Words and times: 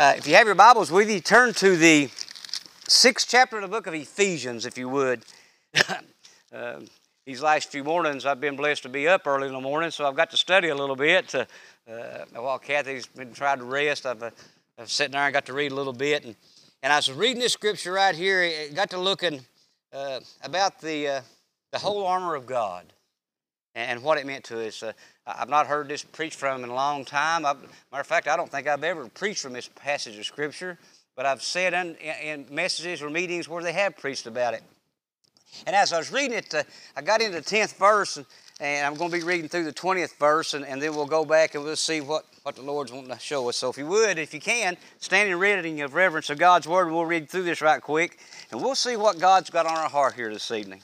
if 0.00 0.28
you 0.28 0.34
have 0.36 0.46
your 0.46 0.54
Bibles 0.54 0.92
with 0.92 1.10
you, 1.10 1.18
turn 1.18 1.52
to 1.54 1.76
the 1.76 2.08
sixth 2.86 3.26
chapter 3.28 3.56
of 3.56 3.62
the 3.62 3.68
book 3.68 3.88
of 3.88 3.94
Ephesians, 3.94 4.64
if 4.64 4.78
you 4.78 4.88
would. 4.88 5.24
uh, 6.54 6.80
these 7.26 7.42
last 7.42 7.72
few 7.72 7.82
mornings, 7.82 8.24
I've 8.24 8.40
been 8.40 8.54
blessed 8.54 8.84
to 8.84 8.88
be 8.88 9.08
up 9.08 9.26
early 9.26 9.48
in 9.48 9.52
the 9.52 9.60
morning, 9.60 9.90
so 9.90 10.06
I've 10.06 10.14
got 10.14 10.30
to 10.30 10.36
study 10.36 10.68
a 10.68 10.74
little 10.74 10.94
bit. 10.94 11.34
Uh, 11.34 11.46
while 12.32 12.60
Kathy's 12.60 13.06
been 13.06 13.32
trying 13.32 13.58
to 13.58 13.64
rest, 13.64 14.06
I've, 14.06 14.22
uh, 14.22 14.30
I've 14.78 14.88
sat 14.88 15.10
there 15.10 15.20
and 15.20 15.32
got 15.32 15.46
to 15.46 15.52
read 15.52 15.72
a 15.72 15.74
little 15.74 15.92
bit. 15.92 16.24
And, 16.24 16.36
and 16.84 16.92
I 16.92 16.96
was 16.96 17.10
reading 17.10 17.40
this 17.40 17.54
scripture 17.54 17.92
right 17.92 18.14
here, 18.14 18.42
it 18.42 18.76
got 18.76 18.90
to 18.90 19.00
looking 19.00 19.40
uh, 19.92 20.20
about 20.44 20.80
the, 20.80 21.08
uh, 21.08 21.20
the 21.72 21.78
whole 21.78 22.06
armor 22.06 22.36
of 22.36 22.46
God 22.46 22.84
and 23.74 24.00
what 24.04 24.16
it 24.16 24.26
meant 24.26 24.44
to 24.44 24.64
us. 24.64 24.84
I've 25.28 25.48
not 25.48 25.66
heard 25.66 25.88
this 25.88 26.02
preached 26.02 26.38
from 26.38 26.64
in 26.64 26.70
a 26.70 26.74
long 26.74 27.04
time. 27.04 27.44
I've, 27.44 27.60
matter 27.92 28.00
of 28.00 28.06
fact, 28.06 28.28
I 28.28 28.36
don't 28.36 28.50
think 28.50 28.66
I've 28.66 28.84
ever 28.84 29.08
preached 29.08 29.42
from 29.42 29.52
this 29.52 29.68
passage 29.68 30.16
of 30.16 30.24
Scripture, 30.24 30.78
but 31.16 31.26
I've 31.26 31.42
said 31.42 31.74
in, 31.74 31.96
in 31.96 32.46
messages 32.50 33.02
or 33.02 33.10
meetings 33.10 33.48
where 33.48 33.62
they 33.62 33.72
have 33.72 33.96
preached 33.96 34.26
about 34.26 34.54
it. 34.54 34.62
And 35.66 35.76
as 35.76 35.92
I 35.92 35.98
was 35.98 36.12
reading 36.12 36.38
it, 36.38 36.54
uh, 36.54 36.62
I 36.96 37.02
got 37.02 37.20
into 37.20 37.40
the 37.40 37.44
10th 37.44 37.76
verse, 37.76 38.16
and, 38.16 38.26
and, 38.60 38.86
I'm 38.86 38.94
going 38.94 39.10
to 39.10 39.16
be 39.16 39.24
reading 39.24 39.48
through 39.48 39.64
the 39.64 39.72
20th 39.72 40.16
verse, 40.16 40.54
and, 40.54 40.64
and, 40.64 40.80
then 40.80 40.94
we'll 40.94 41.06
go 41.06 41.24
back 41.24 41.54
and 41.54 41.64
we'll 41.64 41.76
see 41.76 42.00
what, 42.00 42.24
what 42.42 42.56
the 42.56 42.62
Lord's 42.62 42.92
wanting 42.92 43.10
to 43.10 43.18
show 43.18 43.48
us. 43.48 43.56
So 43.56 43.70
if 43.70 43.78
you 43.78 43.86
would, 43.86 44.18
if 44.18 44.32
you 44.34 44.40
can, 44.40 44.76
stand 44.98 45.30
and 45.30 45.40
read 45.40 45.58
it 45.58 45.66
in 45.66 45.80
of 45.80 45.94
reverence 45.94 46.30
of 46.30 46.38
God's 46.38 46.68
Word, 46.68 46.90
we'll 46.90 47.06
read 47.06 47.28
through 47.28 47.44
this 47.44 47.60
right 47.60 47.80
quick, 47.80 48.18
and 48.50 48.60
we'll 48.60 48.74
see 48.74 48.96
what 48.96 49.18
God's 49.18 49.50
got 49.50 49.66
on 49.66 49.76
our 49.76 49.88
heart 49.88 50.14
here 50.14 50.32
this 50.32 50.50
evening. 50.50 50.80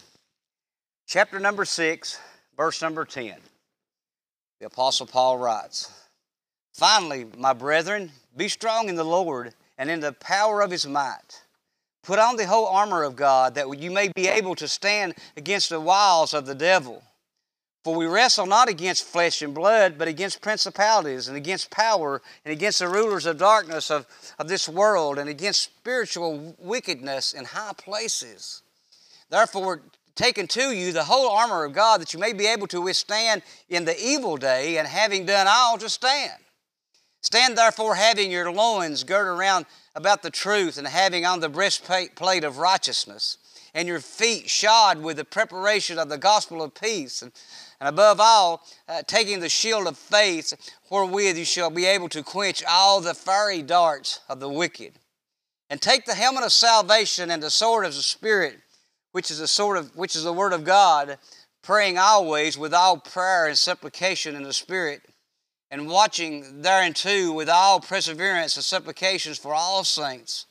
Chapter 1.07 1.39
number 1.39 1.65
6, 1.65 2.19
verse 2.57 2.81
number 2.81 3.05
10. 3.05 3.35
The 4.61 4.67
Apostle 4.67 5.07
Paul 5.07 5.39
writes 5.39 5.91
Finally, 6.73 7.27
my 7.39 7.53
brethren, 7.53 8.11
be 8.37 8.49
strong 8.49 8.89
in 8.89 8.97
the 8.97 9.05
Lord 9.05 9.55
and 9.79 9.91
in 9.91 10.01
the 10.01 10.13
power 10.13 10.61
of 10.61 10.71
his 10.71 10.87
might. 10.87 11.43
Put 12.03 12.19
on 12.19 12.37
the 12.37 12.47
whole 12.47 12.67
armor 12.67 13.03
of 13.03 13.17
God 13.17 13.55
that 13.55 13.79
you 13.79 13.91
may 13.91 14.09
be 14.09 14.29
able 14.29 14.55
to 14.57 14.69
stand 14.69 15.15
against 15.37 15.71
the 15.71 15.81
wiles 15.81 16.35
of 16.35 16.47
the 16.47 16.55
devil. 16.55 17.03
For 17.83 17.95
we 17.95 18.07
wrestle 18.07 18.47
not 18.47 18.69
against 18.69 19.05
flesh 19.05 19.43
and 19.43 19.55
blood, 19.55 19.99
but 19.99 20.09
against 20.09 20.41
principalities 20.41 21.29
and 21.29 21.37
against 21.37 21.71
power 21.71 22.23
and 22.45 22.53
against 22.53 22.79
the 22.79 22.89
rulers 22.89 23.27
of 23.27 23.39
darkness 23.39 23.91
of, 23.91 24.07
of 24.39 24.49
this 24.49 24.69
world 24.69 25.19
and 25.19 25.29
against 25.29 25.63
spiritual 25.63 26.57
wickedness 26.59 27.35
in 27.35 27.45
high 27.45 27.75
places. 27.77 28.63
Therefore, 29.29 29.83
taken 30.15 30.47
to 30.49 30.73
you 30.73 30.93
the 30.93 31.05
whole 31.05 31.31
armor 31.31 31.65
of 31.65 31.73
God 31.73 32.01
that 32.01 32.13
you 32.13 32.21
may 32.21 32.33
be 32.33 32.47
able 32.47 32.67
to 32.69 32.81
withstand 32.81 33.43
in 33.69 33.85
the 33.85 33.99
evil 34.01 34.37
day, 34.37 34.79
and 34.79 34.87
having 34.87 35.27
done 35.27 35.47
all 35.49 35.79
to 35.79 35.89
stand. 35.89 36.41
Stand 37.21 37.57
therefore, 37.57 37.95
having 37.95 38.31
your 38.31 38.53
loins 38.53 39.03
girt 39.03 39.27
around 39.27 39.67
about 39.95 40.23
the 40.23 40.31
truth, 40.31 40.77
and 40.77 40.87
having 40.87 41.25
on 41.25 41.41
the 41.41 41.49
breastplate 41.49 42.45
of 42.45 42.59
righteousness, 42.59 43.39
and 43.73 43.89
your 43.89 44.01
feet 44.01 44.49
shod 44.49 45.03
with 45.03 45.17
the 45.17 45.25
preparation 45.25 45.99
of 45.99 46.09
the 46.09 46.19
gospel 46.19 46.63
of 46.63 46.75
peace. 46.75 47.23
And, 47.23 47.33
and 47.81 47.89
above 47.89 48.21
all, 48.21 48.63
uh, 48.89 49.03
taking 49.07 49.41
the 49.41 49.49
shield 49.49 49.87
of 49.87 49.99
faith, 49.99 50.53
wherewith 50.91 51.37
you 51.37 51.45
shall 51.45 51.71
be 51.71 51.87
able 51.87 52.09
to 52.11 52.23
quench 52.23 52.63
all 52.69 53.01
the 53.01 53.15
fiery 53.15 53.63
darts 53.63 54.21
of 54.29 54.39
the 54.39 54.49
wicked. 54.49 54.93
And 55.71 55.81
take 55.81 56.05
the 56.05 56.15
helmet 56.15 56.45
of 56.45 56.53
salvation 56.53 57.31
and 57.31 57.43
the 57.43 57.51
sword 57.51 57.85
of 57.85 57.95
the 57.95 58.03
Spirit 58.03 58.61
which 59.15 59.31
is 59.31 59.39
a 59.39 59.47
sort 59.47 59.77
of 59.77 59.95
which 59.95 60.17
is 60.17 60.25
the 60.25 60.33
word 60.33 60.53
of 60.53 60.65
God, 60.65 61.19
praying 61.63 61.97
always 61.97 62.59
with 62.59 62.75
all 62.75 62.97
prayer 62.97 63.47
and 63.47 63.57
supplication 63.57 64.35
in 64.35 64.43
the 64.43 64.53
Spirit, 64.53 65.03
and 65.71 65.89
watching 65.89 66.63
thereunto 66.63 67.33
with 67.33 67.49
all 67.49 67.79
perseverance 67.79 68.57
and 68.57 68.65
supplications 68.65 69.39
for 69.39 69.55
all 69.55 69.85
saints. 69.85 70.47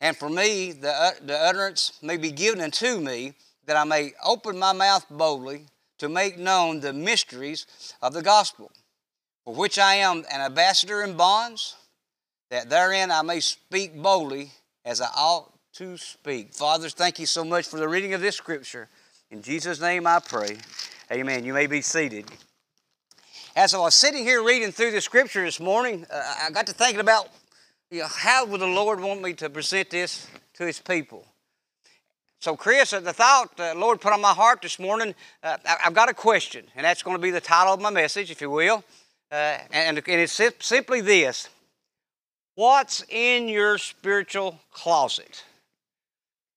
And 0.00 0.16
for 0.16 0.28
me, 0.28 0.70
the, 0.70 1.16
the 1.20 1.36
utterance 1.36 1.98
may 2.00 2.16
be 2.16 2.30
given 2.30 2.60
unto 2.60 3.00
me, 3.00 3.34
that 3.66 3.76
I 3.76 3.82
may 3.82 4.12
open 4.24 4.56
my 4.56 4.72
mouth 4.72 5.06
boldly 5.10 5.66
to 5.98 6.08
make 6.08 6.38
known 6.38 6.78
the 6.78 6.92
mysteries 6.92 7.66
of 8.00 8.12
the 8.12 8.22
gospel, 8.22 8.70
for 9.44 9.52
which 9.52 9.80
I 9.80 9.96
am 9.96 10.18
an 10.30 10.40
ambassador 10.42 11.02
in 11.02 11.16
bonds, 11.16 11.74
that 12.50 12.70
therein 12.70 13.10
I 13.10 13.22
may 13.22 13.40
speak 13.40 14.00
boldly 14.00 14.52
as 14.84 15.00
I 15.00 15.08
ought 15.16 15.53
to 15.74 15.96
speak. 15.96 16.54
Fathers, 16.54 16.94
thank 16.94 17.18
you 17.18 17.26
so 17.26 17.44
much 17.44 17.66
for 17.66 17.78
the 17.78 17.88
reading 17.88 18.14
of 18.14 18.20
this 18.20 18.36
scripture. 18.36 18.88
In 19.32 19.42
Jesus' 19.42 19.80
name 19.80 20.06
I 20.06 20.20
pray. 20.20 20.58
Amen. 21.10 21.44
You 21.44 21.52
may 21.52 21.66
be 21.66 21.80
seated. 21.82 22.30
As 23.56 23.74
I 23.74 23.78
was 23.78 23.96
sitting 23.96 24.22
here 24.22 24.44
reading 24.44 24.70
through 24.70 24.92
the 24.92 25.00
scripture 25.00 25.44
this 25.44 25.58
morning, 25.58 26.06
uh, 26.12 26.34
I 26.44 26.50
got 26.52 26.68
to 26.68 26.72
thinking 26.72 27.00
about 27.00 27.28
you 27.90 28.02
know, 28.02 28.06
how 28.06 28.46
would 28.46 28.60
the 28.60 28.68
Lord 28.68 29.00
want 29.00 29.20
me 29.20 29.32
to 29.32 29.50
present 29.50 29.90
this 29.90 30.28
to 30.54 30.64
His 30.64 30.78
people? 30.78 31.26
So, 32.40 32.54
Chris, 32.54 32.92
uh, 32.92 33.00
the 33.00 33.12
thought 33.12 33.56
the 33.56 33.74
Lord 33.74 34.00
put 34.00 34.12
on 34.12 34.20
my 34.20 34.32
heart 34.32 34.62
this 34.62 34.78
morning, 34.78 35.12
uh, 35.42 35.56
I've 35.84 35.94
got 35.94 36.08
a 36.08 36.14
question, 36.14 36.66
and 36.76 36.84
that's 36.84 37.02
going 37.02 37.16
to 37.16 37.22
be 37.22 37.32
the 37.32 37.40
title 37.40 37.74
of 37.74 37.80
my 37.80 37.90
message, 37.90 38.30
if 38.30 38.40
you 38.40 38.50
will. 38.50 38.84
Uh, 39.32 39.58
and, 39.72 39.98
and 39.98 40.06
it's 40.06 40.40
simply 40.60 41.00
this 41.00 41.48
What's 42.54 43.04
in 43.08 43.48
your 43.48 43.78
spiritual 43.78 44.60
closet? 44.70 45.42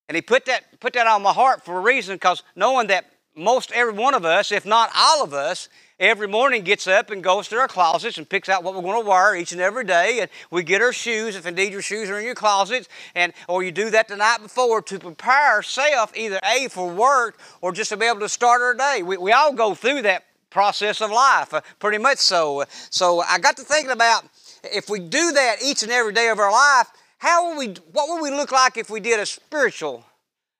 And 0.07 0.15
he 0.15 0.21
put 0.21 0.45
that, 0.45 0.79
put 0.79 0.93
that 0.93 1.07
on 1.07 1.21
my 1.21 1.33
heart 1.33 1.65
for 1.65 1.77
a 1.77 1.81
reason 1.81 2.15
because 2.15 2.43
knowing 2.55 2.87
that 2.87 3.05
most 3.35 3.71
every 3.71 3.93
one 3.93 4.13
of 4.13 4.25
us, 4.25 4.51
if 4.51 4.65
not 4.65 4.89
all 4.95 5.23
of 5.23 5.33
us, 5.33 5.69
every 5.99 6.27
morning 6.27 6.63
gets 6.63 6.87
up 6.87 7.11
and 7.11 7.23
goes 7.23 7.47
to 7.47 7.57
our 7.57 7.67
closets 7.67 8.17
and 8.17 8.27
picks 8.27 8.49
out 8.49 8.63
what 8.63 8.75
we're 8.75 8.81
going 8.81 9.03
to 9.03 9.07
wear 9.07 9.35
each 9.35 9.51
and 9.51 9.61
every 9.61 9.83
day. 9.83 10.19
And 10.21 10.29
we 10.49 10.63
get 10.63 10.81
our 10.81 10.93
shoes, 10.93 11.35
if 11.35 11.45
indeed 11.45 11.71
your 11.71 11.81
shoes 11.81 12.09
are 12.09 12.19
in 12.19 12.25
your 12.25 12.35
closets, 12.35 12.87
and 13.15 13.33
or 13.47 13.63
you 13.63 13.71
do 13.71 13.89
that 13.91 14.07
the 14.07 14.15
night 14.15 14.39
before 14.41 14.81
to 14.83 14.99
prepare 14.99 15.53
ourselves 15.53 16.13
either 16.15 16.39
A, 16.43 16.67
for 16.69 16.89
work 16.89 17.39
or 17.61 17.71
just 17.71 17.89
to 17.89 17.97
be 17.97 18.05
able 18.05 18.19
to 18.21 18.29
start 18.29 18.61
our 18.61 18.73
day. 18.73 19.03
We, 19.03 19.17
we 19.17 19.31
all 19.31 19.53
go 19.53 19.75
through 19.75 20.03
that 20.03 20.25
process 20.49 21.01
of 21.01 21.11
life, 21.11 21.53
uh, 21.53 21.61
pretty 21.79 21.97
much 21.97 22.17
so. 22.17 22.63
So 22.89 23.21
I 23.21 23.37
got 23.39 23.57
to 23.57 23.63
thinking 23.63 23.91
about 23.91 24.23
if 24.63 24.89
we 24.89 24.99
do 24.99 25.31
that 25.33 25.57
each 25.63 25.83
and 25.83 25.91
every 25.91 26.13
day 26.13 26.29
of 26.29 26.39
our 26.39 26.51
life, 26.51 26.87
how 27.17 27.49
would 27.49 27.57
we, 27.57 27.73
what 27.91 28.09
would 28.09 28.21
we 28.21 28.35
look 28.35 28.51
like 28.51 28.77
if 28.77 28.89
we 28.89 28.99
did 28.99 29.19
a 29.19 29.25
spiritual 29.25 30.05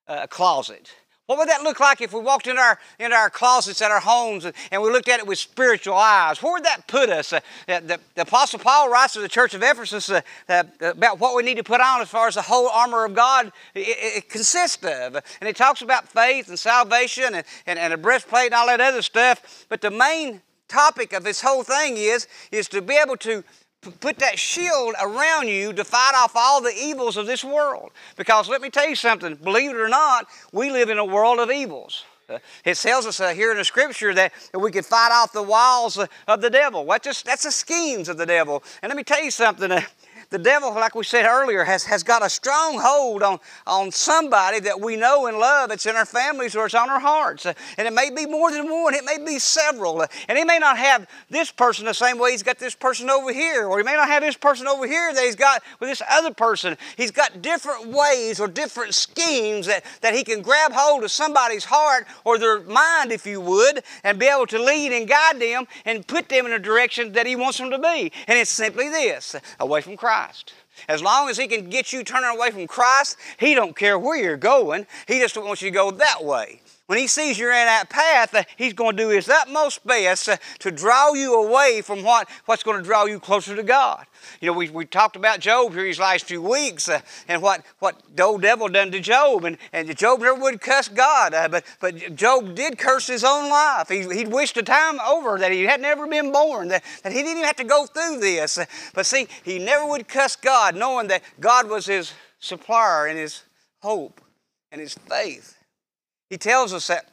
uh, 0.08 0.28
closet? 0.28 0.92
What 1.28 1.40
would 1.40 1.50
that 1.50 1.62
look 1.62 1.82
like 1.82 2.00
if 2.00 2.14
we 2.14 2.22
walked 2.22 2.48
in 2.48 2.58
our, 2.58 2.80
in 3.00 3.12
our 3.12 3.30
closets 3.30 3.82
at 3.82 3.92
our 3.92 4.00
homes 4.00 4.46
and, 4.46 4.56
and 4.72 4.82
we 4.82 4.90
looked 4.90 5.10
at 5.10 5.20
it 5.20 5.28
with 5.28 5.38
spiritual 5.38 5.96
eyes? 5.96 6.42
Where 6.42 6.54
would 6.54 6.64
that 6.64 6.88
put 6.88 7.10
us? 7.10 7.34
Uh, 7.34 7.42
the, 7.68 8.00
the, 8.16 8.22
Apostle 8.22 8.60
Paul 8.60 8.90
writes 8.90 9.12
to 9.14 9.20
the 9.20 9.28
church 9.28 9.54
of 9.54 9.62
Ephesus 9.62 10.10
uh, 10.10 10.22
uh, 10.48 10.64
about 10.80 11.20
what 11.20 11.36
we 11.36 11.44
need 11.44 11.58
to 11.58 11.66
put 11.66 11.82
on 11.82 12.00
as 12.00 12.08
far 12.08 12.30
as 12.30 12.36
the 12.36 12.42
whole 12.42 12.70
armor 12.70 13.04
of 13.04 13.14
God 13.14 13.52
it, 13.76 13.98
it 14.24 14.30
consists 14.30 14.82
of. 14.86 15.16
And 15.16 15.48
he 15.48 15.52
talks 15.52 15.82
about 15.82 16.08
faith 16.08 16.48
and 16.48 16.58
salvation 16.58 17.36
and, 17.36 17.44
and, 17.66 17.78
and 17.78 17.92
a 17.92 17.98
breastplate 17.98 18.46
and 18.46 18.54
all 18.54 18.68
that 18.68 18.80
other 18.80 19.02
stuff. 19.02 19.66
But 19.68 19.82
the 19.82 19.92
main 19.92 20.42
topic 20.70 21.12
of 21.12 21.26
this 21.26 21.42
whole 21.42 21.64
thing 21.64 21.98
is, 21.98 22.28
is 22.54 22.70
to 22.70 22.82
be 22.82 22.96
able 22.96 23.18
to 23.18 23.44
put 23.92 24.20
that 24.20 24.38
shield 24.38 24.96
around 25.02 25.48
you 25.48 25.74
to 25.74 25.84
fight 25.84 26.14
off 26.16 26.34
all 26.36 26.62
the 26.62 26.74
evils 26.76 27.18
of 27.18 27.26
this 27.26 27.44
world. 27.44 27.92
Because 28.16 28.50
let 28.50 28.62
me 28.62 28.70
tell 28.70 28.88
you 28.88 28.96
something, 28.96 29.36
believe 29.36 29.72
it 29.72 29.78
or 29.78 29.90
not, 29.90 30.28
we 30.52 30.72
live 30.72 30.90
in 30.90 30.98
a 30.98 31.06
world 31.06 31.40
of 31.40 31.52
evils. 31.52 32.04
Uh, 32.30 32.40
it 32.66 32.76
tells 32.76 33.06
us 33.06 33.22
uh, 33.22 33.30
here 33.30 33.52
in 33.52 33.58
the 33.58 33.64
scripture 33.64 34.14
that, 34.14 34.34
we 34.54 34.70
could 34.70 34.86
fight 34.86 35.12
off 35.14 35.32
the 35.32 35.42
wiles 35.42 35.98
uh, 35.98 36.08
of 36.28 36.42
the 36.42 36.50
devil. 36.50 36.86
What 36.86 37.04
just, 37.04 37.26
that's 37.26 37.44
the 37.44 37.52
schemes 37.52 38.10
of 38.10 38.18
the 38.18 38.26
devil. 38.26 38.64
And 38.82 38.90
let 38.90 38.98
me 38.98 39.04
tell 39.04 39.24
you 39.24 39.32
something. 39.32 39.72
The 40.30 40.38
devil, 40.38 40.74
like 40.74 40.94
we 40.94 41.06
said 41.06 41.26
earlier, 41.26 41.64
has, 41.64 41.86
has 41.86 42.04
got 42.04 42.26
a 42.26 42.30
strong 42.30 42.80
hold 42.82 43.24
on, 43.24 43.40
on 43.66 43.92
somebody 43.92 44.60
that 44.60 44.82
we 44.82 44.98
know 44.98 45.28
and 45.28 45.38
love. 45.38 45.72
It's 45.72 45.86
in 45.86 45.96
our 45.96 46.06
families 46.06 46.54
or 46.54 46.66
it's 46.66 46.76
on 46.76 46.90
our 46.90 47.00
hearts. 47.00 47.46
And 47.46 47.56
it 47.88 47.94
may 47.94 48.10
be 48.10 48.26
more 48.26 48.52
than 48.52 48.70
one, 48.70 48.94
it 48.94 49.06
may 49.06 49.24
be 49.26 49.40
several. 49.40 50.06
And 50.28 50.38
he 50.38 50.44
may 50.44 50.60
not 50.60 50.78
have 50.78 51.08
this 51.30 51.50
person 51.50 51.86
the 51.86 51.94
same 51.94 52.20
way 52.20 52.32
he's 52.32 52.44
got 52.44 52.60
this 52.60 52.76
person 52.76 53.10
over 53.10 53.32
here, 53.32 53.68
or 53.68 53.78
he 53.78 53.86
may 53.86 53.94
not 53.94 54.10
have 54.10 54.22
this 54.22 54.36
person 54.36 54.68
over 54.68 54.86
here 54.86 55.14
that 55.14 55.24
he's 55.24 55.38
got 55.38 55.64
with 55.80 55.90
this 55.90 56.02
other 56.10 56.34
person. 56.34 56.76
He's 56.98 57.12
got 57.12 57.42
different 57.42 57.88
ways 57.88 58.42
or 58.42 58.50
different 58.50 58.96
schemes 58.96 59.68
that, 59.68 59.86
that 60.02 60.14
he 60.14 60.26
can 60.26 60.42
grab 60.42 60.74
hold 60.74 61.06
of 61.06 61.12
somebody's 61.12 61.64
heart 61.64 62.06
or 62.26 62.38
their 62.38 62.60
mind, 62.64 63.14
if 63.14 63.26
you 63.26 63.40
would, 63.40 63.82
and 64.04 64.20
be 64.20 64.26
able 64.26 64.48
to 64.48 64.62
lead 64.62 64.92
and 64.92 65.08
guide 65.08 65.40
them 65.40 65.68
and 65.86 66.06
put 66.06 66.28
them 66.28 66.46
in 66.46 66.52
a 66.52 66.60
direction 66.60 67.14
that 67.14 67.26
he 67.26 67.38
wants 67.38 67.60
them 67.60 67.72
to 67.72 67.80
be. 67.80 68.12
And 68.28 68.38
it's 68.38 68.52
simply 68.52 68.90
this 68.90 69.34
away 69.62 69.80
from 69.80 69.96
Christ. 69.96 70.17
Christ. 70.18 70.54
As 70.88 71.02
long 71.02 71.30
as 71.30 71.38
he 71.38 71.48
can 71.48 71.70
get 71.70 71.94
you 71.94 72.04
turning 72.04 72.36
away 72.36 72.52
from 72.52 72.68
Christ, 72.68 73.18
he 73.40 73.54
don't 73.54 73.76
care 73.76 74.00
where 74.00 74.18
you're 74.18 74.38
going. 74.38 74.88
He 75.08 75.20
just 75.20 75.38
wants 75.38 75.62
you 75.62 75.70
to 75.70 75.74
go 75.76 75.92
that 75.92 76.24
way. 76.24 76.62
When 76.88 76.98
he 76.98 77.08
sees 77.08 77.38
you're 77.38 77.52
in 77.52 77.66
that 77.66 77.90
path, 77.90 78.34
uh, 78.34 78.44
he's 78.56 78.72
going 78.72 78.96
to 78.96 79.04
do 79.04 79.10
his 79.10 79.28
utmost 79.28 79.86
best 79.86 80.30
uh, 80.30 80.38
to 80.60 80.72
draw 80.72 81.14
you 81.14 81.36
away 81.36 81.82
from 81.82 82.02
what, 82.02 82.30
what's 82.46 82.64
going 82.64 82.78
to 82.78 82.84
draw 82.84 83.04
you 83.04 83.20
closer 83.20 83.58
to 83.58 83.64
God. 83.64 84.06
You 84.40 84.48
know, 84.48 84.54
we, 84.58 84.70
we 84.70 84.86
talked 84.86 85.18
about 85.18 85.42
Job 85.42 85.74
here 85.74 85.84
these 85.84 86.00
last 86.00 86.24
few 86.24 86.42
weeks 86.42 86.88
uh, 86.88 87.02
and 87.28 87.42
what, 87.42 87.66
what 87.80 88.02
the 88.16 88.24
old 88.24 88.42
devil 88.42 88.70
done 88.70 88.92
to 88.92 89.02
Job. 89.02 89.44
And, 89.44 89.58
and 89.74 89.98
Job 89.98 90.22
never 90.22 90.40
would 90.40 90.62
cuss 90.62 90.88
God, 90.88 91.34
uh, 91.34 91.50
but, 91.50 91.66
but 91.82 92.16
Job 92.16 92.56
did 92.56 92.78
curse 92.78 93.06
his 93.06 93.26
own 93.26 93.50
life. 93.50 93.90
He, 93.90 94.04
he'd 94.04 94.30
wished 94.30 94.56
the 94.56 94.64
time 94.64 94.98
over 95.02 95.38
that 95.40 95.52
he 95.52 95.64
had 95.64 95.82
never 95.82 96.08
been 96.08 96.32
born, 96.32 96.70
that, 96.70 96.86
that 97.04 97.12
he 97.12 97.18
didn't 97.18 97.32
even 97.32 97.44
have 97.44 97.58
to 97.58 97.66
go 97.66 97.86
through 97.86 98.22
this. 98.22 98.58
Uh, 98.58 98.66
but 98.94 99.06
see, 99.06 99.28
he 99.44 99.60
never 99.60 99.86
would 99.86 100.08
cuss 100.08 100.38
God, 100.38 100.74
knowing 100.74 101.10
that 101.10 101.22
God 101.42 101.70
was 101.70 101.86
his 101.86 102.14
supplier 102.40 103.08
and 103.08 103.20
his 103.20 103.44
hope 103.82 104.22
and 104.72 104.80
his 104.80 104.94
faith. 104.94 105.57
He 106.30 106.38
tells 106.38 106.74
us 106.74 106.88
that 106.88 107.10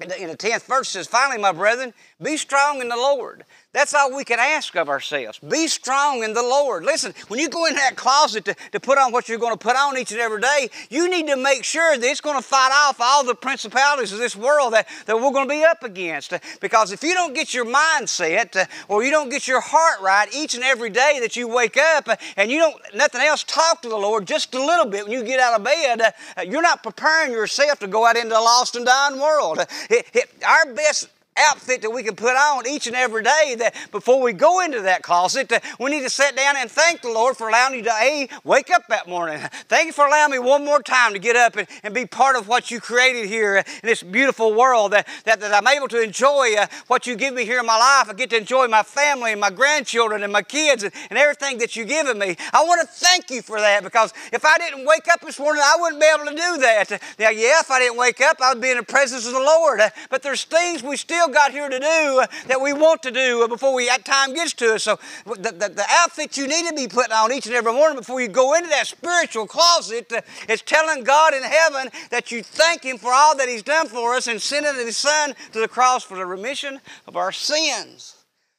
in 0.00 0.28
the 0.28 0.36
10th 0.36 0.64
verse 0.64 0.88
says, 0.90 1.06
Finally, 1.06 1.38
my 1.38 1.52
brethren, 1.52 1.92
be 2.22 2.36
strong 2.36 2.80
in 2.80 2.88
the 2.88 2.96
Lord. 2.96 3.44
That's 3.74 3.92
all 3.92 4.16
we 4.16 4.24
can 4.24 4.38
ask 4.38 4.74
of 4.76 4.88
ourselves. 4.88 5.38
Be 5.40 5.68
strong 5.68 6.22
in 6.22 6.32
the 6.32 6.42
Lord. 6.42 6.84
Listen, 6.84 7.12
when 7.28 7.38
you 7.38 7.50
go 7.50 7.66
in 7.66 7.74
that 7.74 7.96
closet 7.96 8.46
to, 8.46 8.56
to 8.72 8.80
put 8.80 8.96
on 8.96 9.12
what 9.12 9.28
you're 9.28 9.38
going 9.38 9.52
to 9.52 9.58
put 9.58 9.76
on 9.76 9.98
each 9.98 10.10
and 10.10 10.20
every 10.20 10.40
day, 10.40 10.70
you 10.88 11.10
need 11.10 11.26
to 11.26 11.36
make 11.36 11.64
sure 11.64 11.98
that 11.98 12.06
it's 12.06 12.22
going 12.22 12.36
to 12.36 12.42
fight 12.42 12.70
off 12.72 12.98
all 12.98 13.24
the 13.24 13.34
principalities 13.34 14.10
of 14.10 14.20
this 14.20 14.34
world 14.34 14.72
that, 14.72 14.88
that 15.04 15.16
we're 15.16 15.32
going 15.32 15.46
to 15.46 15.54
be 15.54 15.64
up 15.64 15.84
against. 15.84 16.32
Because 16.62 16.92
if 16.92 17.02
you 17.02 17.12
don't 17.12 17.34
get 17.34 17.52
your 17.52 17.66
mindset 17.66 18.56
uh, 18.56 18.64
or 18.88 19.04
you 19.04 19.10
don't 19.10 19.28
get 19.28 19.46
your 19.46 19.60
heart 19.60 20.00
right 20.00 20.34
each 20.34 20.54
and 20.54 20.64
every 20.64 20.88
day 20.88 21.18
that 21.20 21.36
you 21.36 21.46
wake 21.46 21.76
up 21.76 22.08
uh, 22.08 22.16
and 22.38 22.50
you 22.50 22.58
don't, 22.58 22.74
nothing 22.94 23.20
else, 23.20 23.44
talk 23.44 23.82
to 23.82 23.90
the 23.90 23.98
Lord 23.98 24.26
just 24.26 24.54
a 24.54 24.64
little 24.64 24.86
bit 24.86 25.04
when 25.06 25.12
you 25.12 25.22
get 25.22 25.40
out 25.40 25.60
of 25.60 25.62
bed, 25.62 26.00
uh, 26.00 26.40
you're 26.40 26.62
not 26.62 26.82
preparing 26.82 27.32
yourself 27.32 27.78
to 27.80 27.86
go 27.86 28.06
out 28.06 28.16
into 28.16 28.34
a 28.34 28.40
lost 28.40 28.76
and 28.76 28.86
dying 28.86 29.20
world. 29.20 29.58
It, 29.90 30.06
it, 30.14 30.30
our 30.42 30.72
best 30.72 31.10
outfit 31.50 31.82
that 31.82 31.90
we 31.90 32.02
can 32.02 32.16
put 32.16 32.34
on 32.34 32.66
each 32.66 32.86
and 32.86 32.96
every 32.96 33.22
day 33.22 33.54
that 33.58 33.74
before 33.92 34.20
we 34.20 34.32
go 34.32 34.60
into 34.60 34.82
that 34.82 35.02
closet, 35.02 35.48
that 35.48 35.64
we 35.78 35.90
need 35.90 36.02
to 36.02 36.10
sit 36.10 36.36
down 36.36 36.56
and 36.56 36.70
thank 36.70 37.02
the 37.02 37.08
Lord 37.08 37.36
for 37.36 37.48
allowing 37.48 37.74
you 37.74 37.82
to 37.84 37.92
A, 38.00 38.28
wake 38.44 38.70
up 38.70 38.82
that 38.88 39.08
morning. 39.08 39.38
Thank 39.68 39.86
you 39.86 39.92
for 39.92 40.06
allowing 40.06 40.32
me 40.32 40.38
one 40.38 40.64
more 40.64 40.82
time 40.82 41.12
to 41.12 41.18
get 41.18 41.36
up 41.36 41.56
and, 41.56 41.68
and 41.82 41.94
be 41.94 42.06
part 42.06 42.36
of 42.36 42.48
what 42.48 42.70
you 42.70 42.80
created 42.80 43.26
here 43.26 43.58
in 43.58 43.64
this 43.82 44.02
beautiful 44.02 44.54
world, 44.54 44.92
that, 44.92 45.06
that, 45.24 45.40
that 45.40 45.52
I'm 45.52 45.66
able 45.66 45.88
to 45.88 46.02
enjoy 46.02 46.54
uh, 46.56 46.66
what 46.86 47.06
you 47.06 47.16
give 47.16 47.34
me 47.34 47.44
here 47.44 47.60
in 47.60 47.66
my 47.66 47.76
life. 47.76 48.08
I 48.08 48.14
get 48.14 48.30
to 48.30 48.36
enjoy 48.36 48.66
my 48.68 48.82
family 48.82 49.32
and 49.32 49.40
my 49.40 49.50
grandchildren 49.50 50.22
and 50.22 50.32
my 50.32 50.42
kids 50.42 50.82
and, 50.82 50.92
and 51.10 51.18
everything 51.18 51.58
that 51.58 51.76
you've 51.76 51.88
given 51.88 52.18
me. 52.18 52.36
I 52.52 52.64
want 52.64 52.80
to 52.80 52.86
thank 52.86 53.30
you 53.30 53.42
for 53.42 53.60
that 53.60 53.82
because 53.82 54.12
if 54.32 54.44
I 54.44 54.56
didn't 54.58 54.86
wake 54.86 55.08
up 55.08 55.20
this 55.20 55.38
morning, 55.38 55.62
I 55.64 55.76
wouldn't 55.80 56.00
be 56.00 56.08
able 56.14 56.24
to 56.30 56.36
do 56.36 56.58
that. 56.58 57.02
Now, 57.18 57.30
yeah, 57.30 57.60
if 57.60 57.70
I 57.70 57.78
didn't 57.78 57.98
wake 57.98 58.20
up, 58.20 58.40
I 58.40 58.52
would 58.52 58.62
be 58.62 58.70
in 58.70 58.78
the 58.78 58.82
presence 58.82 59.26
of 59.26 59.32
the 59.32 59.38
Lord. 59.38 59.80
But 60.10 60.22
there's 60.22 60.44
things 60.44 60.82
we 60.82 60.96
still 60.96 61.27
still 61.28 61.34
got 61.34 61.52
here 61.52 61.68
to 61.68 61.78
do 61.78 62.22
that 62.48 62.60
we 62.60 62.72
want 62.72 63.02
to 63.02 63.10
do 63.10 63.46
before 63.48 63.74
we 63.74 63.86
that 63.86 64.04
time 64.04 64.34
gets 64.34 64.52
to 64.54 64.74
us. 64.74 64.84
So 64.84 64.98
the, 65.26 65.52
the, 65.52 65.68
the 65.68 65.84
outfit 65.88 66.36
you 66.36 66.46
need 66.46 66.68
to 66.68 66.74
be 66.74 66.88
putting 66.88 67.12
on 67.12 67.32
each 67.32 67.46
and 67.46 67.54
every 67.54 67.72
morning 67.72 67.98
before 67.98 68.20
you 68.20 68.28
go 68.28 68.54
into 68.54 68.68
that 68.70 68.86
spiritual 68.86 69.46
closet 69.46 70.12
uh, 70.12 70.20
is 70.48 70.62
telling 70.62 71.04
God 71.04 71.34
in 71.34 71.42
heaven 71.42 71.90
that 72.10 72.30
you 72.30 72.42
thank 72.42 72.84
Him 72.84 72.98
for 72.98 73.12
all 73.12 73.36
that 73.36 73.48
He's 73.48 73.62
done 73.62 73.88
for 73.88 74.14
us 74.14 74.26
and 74.26 74.40
sending 74.40 74.74
His 74.74 74.96
Son 74.96 75.34
to 75.52 75.60
the 75.60 75.68
cross 75.68 76.04
for 76.04 76.16
the 76.16 76.26
remission 76.26 76.80
of 77.06 77.16
our 77.16 77.32
sins. 77.32 78.16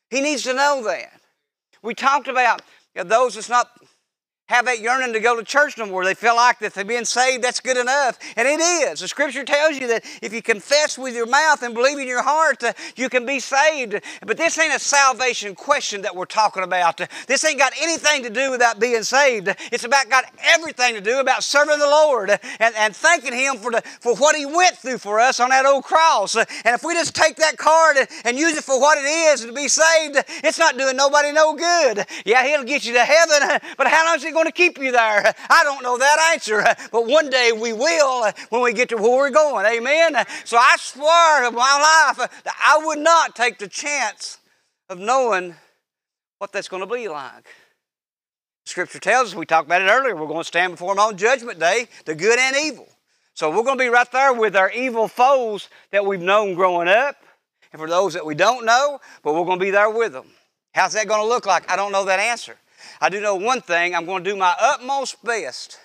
He 0.09 0.21
needs 0.21 0.43
to 0.43 0.53
know 0.53 0.83
that. 0.85 1.21
We 1.81 1.93
talked 1.93 2.27
about 2.27 2.61
those 2.93 3.35
that's 3.35 3.49
not 3.49 3.69
have 4.49 4.65
that 4.65 4.79
yearning 4.79 5.13
to 5.13 5.19
go 5.19 5.37
to 5.37 5.43
church 5.43 5.77
no 5.77 5.85
more. 5.85 6.03
They 6.03 6.15
feel 6.15 6.35
like 6.35 6.57
that 6.59 6.73
they've 6.73 6.85
been 6.85 7.05
saved, 7.05 7.43
that's 7.43 7.59
good 7.59 7.77
enough. 7.77 8.17
And 8.35 8.47
it 8.47 8.59
is. 8.59 8.99
The 8.99 9.07
scripture 9.07 9.43
tells 9.43 9.77
you 9.77 9.87
that 9.87 10.03
if 10.23 10.33
you 10.33 10.41
confess 10.41 10.97
with 10.97 11.15
your 11.15 11.27
mouth 11.27 11.61
and 11.61 11.75
believe 11.75 11.99
in 11.99 12.07
your 12.07 12.23
heart, 12.23 12.63
uh, 12.63 12.73
you 12.95 13.09
can 13.09 13.27
be 13.27 13.39
saved. 13.39 14.01
But 14.25 14.37
this 14.37 14.57
ain't 14.57 14.73
a 14.73 14.79
salvation 14.79 15.53
question 15.53 16.01
that 16.01 16.15
we're 16.15 16.25
talking 16.25 16.63
about. 16.63 16.99
This 17.27 17.45
ain't 17.45 17.59
got 17.59 17.73
anything 17.79 18.23
to 18.23 18.29
do 18.31 18.49
without 18.49 18.79
being 18.79 19.03
saved. 19.03 19.49
It's 19.71 19.83
about 19.83 20.09
got 20.09 20.25
everything 20.43 20.95
to 20.95 21.01
do 21.01 21.19
about 21.19 21.43
serving 21.43 21.77
the 21.77 21.85
Lord 21.85 22.31
and, 22.31 22.75
and 22.75 22.95
thanking 22.95 23.33
Him 23.33 23.57
for, 23.57 23.71
the, 23.71 23.83
for 24.01 24.15
what 24.15 24.35
He 24.35 24.47
went 24.47 24.77
through 24.77 24.97
for 24.97 25.19
us 25.19 25.39
on 25.39 25.49
that 25.49 25.67
old 25.67 25.83
cross. 25.83 26.35
And 26.35 26.47
if 26.65 26.83
we 26.83 26.95
just 26.95 27.15
take 27.15 27.35
that 27.35 27.57
card 27.57 27.97
and, 27.97 28.07
and 28.25 28.37
use 28.37 28.57
it 28.57 28.63
for 28.63 28.79
what 28.79 28.97
it 28.97 29.05
is 29.05 29.45
to 29.45 29.53
be 29.53 29.67
saved, 29.67 30.23
it's 30.43 30.57
not 30.57 30.75
doing 30.75 30.97
nobody 30.97 31.31
no 31.31 31.53
good. 31.53 32.05
Yeah, 32.25 32.47
He'll 32.47 32.63
get 32.63 32.83
you 32.83 32.93
to 32.93 33.05
heaven, 33.05 33.59
but 33.77 33.85
how 33.85 34.05
long 34.07 34.15
is 34.15 34.23
He 34.23 34.31
going 34.31 34.38
to 34.47 34.53
keep 34.53 34.77
you 34.77 34.91
there? 34.91 35.33
I 35.49 35.63
don't 35.63 35.83
know 35.83 35.97
that 35.97 36.31
answer, 36.33 36.63
but 36.91 37.07
one 37.07 37.29
day 37.29 37.51
we 37.51 37.73
will 37.73 38.23
uh, 38.23 38.31
when 38.49 38.61
we 38.61 38.73
get 38.73 38.89
to 38.89 38.97
where 38.97 39.17
we're 39.17 39.29
going. 39.29 39.65
Amen. 39.65 40.25
So 40.45 40.57
I 40.57 40.75
swear 40.79 41.47
of 41.47 41.53
my 41.53 42.13
life 42.17 42.43
that 42.43 42.55
I 42.59 42.85
would 42.85 42.99
not 42.99 43.35
take 43.35 43.59
the 43.59 43.67
chance 43.67 44.37
of 44.89 44.99
knowing 44.99 45.55
what 46.39 46.51
that's 46.51 46.67
going 46.67 46.87
to 46.87 46.93
be 46.93 47.07
like. 47.07 47.47
Scripture 48.65 48.99
tells 48.99 49.29
us, 49.29 49.35
we 49.35 49.45
talked 49.45 49.67
about 49.67 49.81
it 49.81 49.89
earlier, 49.89 50.15
we're 50.15 50.27
going 50.27 50.41
to 50.41 50.43
stand 50.43 50.73
before 50.73 50.91
Him 50.91 50.99
on 50.99 51.17
Judgment 51.17 51.59
Day, 51.59 51.87
the 52.05 52.13
good 52.13 52.37
and 52.37 52.55
evil. 52.55 52.87
So 53.33 53.49
we're 53.49 53.63
going 53.63 53.77
to 53.77 53.83
be 53.83 53.89
right 53.89 54.11
there 54.11 54.33
with 54.33 54.55
our 54.55 54.69
evil 54.71 55.07
foes 55.07 55.69
that 55.91 56.05
we've 56.05 56.21
known 56.21 56.53
growing 56.53 56.87
up, 56.87 57.15
and 57.71 57.79
for 57.79 57.87
those 57.87 58.13
that 58.13 58.25
we 58.25 58.35
don't 58.35 58.65
know, 58.65 58.99
but 59.23 59.33
we're 59.33 59.45
going 59.45 59.59
to 59.59 59.65
be 59.65 59.71
there 59.71 59.89
with 59.89 60.13
them. 60.13 60.27
How's 60.73 60.93
that 60.93 61.07
going 61.07 61.21
to 61.21 61.27
look 61.27 61.45
like? 61.45 61.69
I 61.71 61.75
don't 61.75 61.91
know 61.91 62.05
that 62.05 62.19
answer. 62.19 62.55
I 63.01 63.09
do 63.09 63.21
know 63.21 63.35
one 63.35 63.61
thing 63.61 63.95
I'm 63.95 64.05
going 64.05 64.23
to 64.23 64.29
do 64.29 64.35
my 64.35 64.55
utmost 64.59 65.23
best 65.23 65.79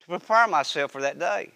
to 0.00 0.06
prepare 0.06 0.46
myself 0.46 0.92
for 0.92 1.00
that 1.02 1.18
day. 1.18 1.50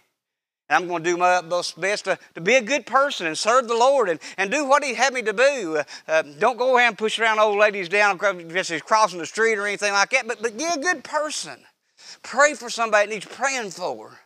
And 0.69 0.83
I'm 0.83 0.89
going 0.89 1.05
to 1.05 1.11
do 1.11 1.17
my 1.17 1.35
utmost 1.35 1.79
best 1.81 2.07
to, 2.07 2.19
to 2.35 2.41
be 2.41 2.55
a 2.55 2.63
good 2.63 2.87
person 2.87 3.27
and 3.27 3.37
serve 3.37 3.69
the 3.69 3.77
Lord 3.77 4.09
and, 4.09 4.19
and 4.39 4.51
do 4.51 4.65
what 4.67 4.83
He 4.83 4.95
had 4.95 5.13
me 5.13 5.23
to 5.23 5.33
do. 5.33 5.77
Uh, 5.77 5.85
uh, 6.09 6.23
don't 6.39 6.57
go 6.57 6.77
ahead 6.77 6.89
and 6.89 6.99
push 6.99 7.19
around 7.19 7.39
old 7.39 7.59
ladies 7.59 7.89
down 7.89 8.19
just 8.49 8.85
crossing 8.85 9.19
the 9.19 9.27
street 9.27 9.59
or 9.59 9.67
anything 9.67 9.93
like 9.93 10.11
that, 10.11 10.27
but, 10.27 10.41
but 10.41 10.57
be 10.57 10.65
a 10.65 10.79
good 10.79 11.05
person. 11.05 11.59
Pray 12.23 12.55
for 12.55 12.71
somebody 12.71 13.07
that 13.07 13.15
needs 13.15 13.27
praying 13.27 13.71
for. 13.71 14.19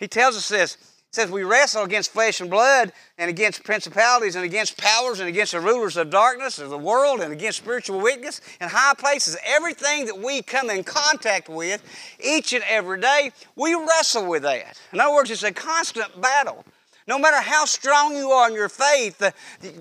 He 0.00 0.08
tells 0.08 0.36
us 0.36 0.48
this 0.48 0.76
says 1.10 1.30
we 1.30 1.42
wrestle 1.42 1.84
against 1.84 2.12
flesh 2.12 2.40
and 2.40 2.50
blood 2.50 2.92
and 3.16 3.30
against 3.30 3.64
principalities 3.64 4.36
and 4.36 4.44
against 4.44 4.76
powers 4.76 5.20
and 5.20 5.28
against 5.28 5.52
the 5.52 5.60
rulers 5.60 5.96
of 5.96 6.10
darkness 6.10 6.58
of 6.58 6.68
the 6.70 6.78
world 6.78 7.20
and 7.20 7.32
against 7.32 7.58
spiritual 7.58 8.00
wickedness 8.00 8.40
in 8.60 8.68
high 8.68 8.94
places. 8.94 9.36
Everything 9.44 10.04
that 10.06 10.18
we 10.18 10.42
come 10.42 10.68
in 10.68 10.84
contact 10.84 11.48
with 11.48 11.82
each 12.22 12.52
and 12.52 12.64
every 12.68 13.00
day, 13.00 13.32
we 13.56 13.74
wrestle 13.74 14.26
with 14.26 14.42
that. 14.42 14.78
In 14.92 15.00
other 15.00 15.14
words, 15.14 15.30
it's 15.30 15.42
a 15.42 15.52
constant 15.52 16.20
battle. 16.20 16.64
No 17.08 17.18
matter 17.18 17.40
how 17.40 17.64
strong 17.64 18.14
you 18.14 18.30
are 18.32 18.48
in 18.48 18.54
your 18.54 18.68
faith, 18.68 19.22
uh, 19.22 19.30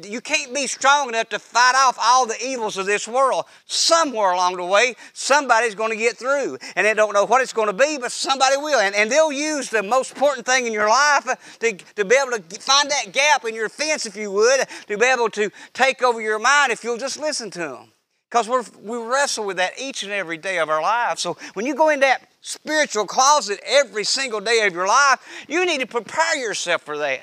you 0.02 0.22
can't 0.22 0.56
be 0.56 0.66
strong 0.66 1.10
enough 1.10 1.28
to 1.30 1.40
fight 1.40 1.74
off 1.76 1.98
all 2.02 2.26
the 2.26 2.42
evils 2.42 2.78
of 2.78 2.86
this 2.86 3.06
world. 3.06 3.44
Somewhere 3.66 4.32
along 4.32 4.56
the 4.56 4.64
way, 4.64 4.96
somebody's 5.12 5.76
going 5.76 5.92
to 5.92 5.98
get 5.98 6.16
through. 6.16 6.58
And 6.78 6.88
they 6.88 6.94
don't 6.94 7.14
know 7.14 7.26
what 7.26 7.42
it's 7.42 7.52
going 7.52 7.68
to 7.68 7.74
be, 7.74 7.98
but 8.00 8.14
somebody 8.14 8.56
will. 8.56 8.80
And, 8.80 8.96
and 8.96 9.12
they'll 9.12 9.34
use 9.34 9.70
the 9.70 9.84
most 9.84 10.14
important 10.14 10.46
thing 10.46 10.68
in 10.68 10.72
your 10.72 10.88
life 10.88 11.28
uh, 11.28 11.36
to, 11.60 11.74
to 11.98 12.06
be 12.06 12.16
able 12.16 12.32
to 12.38 12.62
find 12.62 12.90
that 12.90 13.12
gap 13.12 13.44
in 13.44 13.54
your 13.54 13.68
fence, 13.68 14.06
if 14.06 14.16
you 14.16 14.32
would, 14.32 14.66
to 14.88 14.98
be 14.98 15.06
able 15.06 15.30
to 15.32 15.52
take 15.74 16.02
over 16.02 16.22
your 16.22 16.40
mind 16.40 16.72
if 16.72 16.82
you'll 16.82 16.98
just 16.98 17.20
listen 17.20 17.52
to 17.52 17.60
them. 17.60 17.92
Because 18.30 18.72
we 18.82 18.98
wrestle 18.98 19.46
with 19.46 19.58
that 19.58 19.80
each 19.80 20.04
and 20.04 20.12
every 20.12 20.38
day 20.38 20.60
of 20.60 20.70
our 20.70 20.82
lives. 20.82 21.22
So 21.22 21.38
when 21.54 21.66
you 21.66 21.74
go 21.76 21.90
in 21.90 22.02
that 22.02 22.30
spiritual 22.42 23.06
closet 23.06 23.60
every 23.66 24.04
single 24.04 24.42
day 24.42 24.66
of 24.68 24.74
your 24.74 24.88
life, 24.88 25.20
you 25.48 25.66
need 25.66 25.80
to 25.80 25.88
prepare 25.88 26.36
yourself 26.38 26.82
for 26.82 26.98
that. 26.98 27.22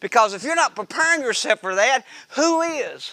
Because 0.00 0.34
if 0.34 0.44
you're 0.44 0.54
not 0.54 0.76
preparing 0.76 1.22
yourself 1.22 1.60
for 1.60 1.74
that, 1.74 2.04
who 2.36 2.62
is? 2.62 3.10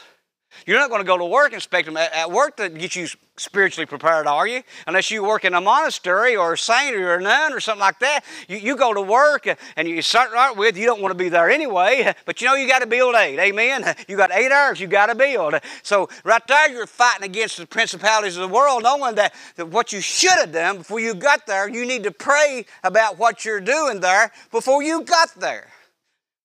You're 0.66 0.80
not 0.80 0.90
going 0.90 1.02
to 1.02 1.08
go 1.08 1.18
to 1.18 1.26
work 1.26 1.48
and 1.48 1.56
expect 1.56 1.86
them 1.86 1.98
at 1.98 2.32
work 2.32 2.58
to 2.58 2.70
get 2.70 2.96
you 2.96 3.08
spiritually 3.38 3.86
prepared, 3.86 4.28
are 4.28 4.48
you? 4.48 4.64
Unless 4.88 5.12
you 5.12 5.24
work 5.24 5.44
in 5.44 5.54
a 5.54 5.62
monastery 5.62 6.36
or 6.36 6.54
a 6.54 6.58
saint 6.58 6.96
or 6.96 7.16
a 7.16 7.22
nun 7.22 7.54
or 7.54 7.60
something 7.60 7.82
like 7.82 8.00
that. 8.00 8.24
You, 8.48 8.58
you 8.58 8.78
go 8.78 8.94
to 8.94 9.02
work 9.02 9.46
uh, 9.46 9.56
and 9.76 9.88
you 9.88 10.02
start 10.02 10.32
right 10.32 10.56
with, 10.56 10.78
you 10.78 10.86
don't 10.86 11.02
want 11.02 11.12
to 11.12 11.18
be 11.18 11.30
there 11.30 11.50
anyway, 11.50 12.04
uh, 12.04 12.14
but 12.26 12.42
you 12.42 12.48
know 12.48 12.56
you 12.56 12.68
got 12.68 12.80
to 12.80 12.88
build 12.88 13.16
eight. 13.16 13.40
Amen? 13.40 13.84
Uh, 13.84 13.94
you 14.08 14.16
got 14.16 14.32
eight 14.32 14.52
hours 14.52 14.80
you 14.80 14.88
got 14.88 15.08
to 15.08 15.16
build. 15.16 15.56
So 15.84 16.10
right 16.24 16.46
there 16.48 16.72
you're 16.72 16.88
fighting 16.88 17.26
against 17.26 17.58
the 17.58 17.66
principalities 17.66 18.38
of 18.38 18.48
the 18.48 18.54
world, 18.54 18.84
knowing 18.84 19.16
that, 19.16 19.34
that 19.56 19.68
what 19.68 19.92
you 19.92 20.02
should 20.02 20.38
have 20.38 20.52
done 20.52 20.78
before 20.78 21.00
you 21.00 21.14
got 21.14 21.46
there, 21.46 21.70
you 21.70 21.86
need 21.86 22.04
to 22.04 22.12
pray 22.12 22.66
about 22.84 23.18
what 23.18 23.44
you're 23.44 23.62
doing 23.62 24.00
there 24.00 24.32
before 24.52 24.82
you 24.82 25.04
got 25.04 25.30
there. 25.36 25.68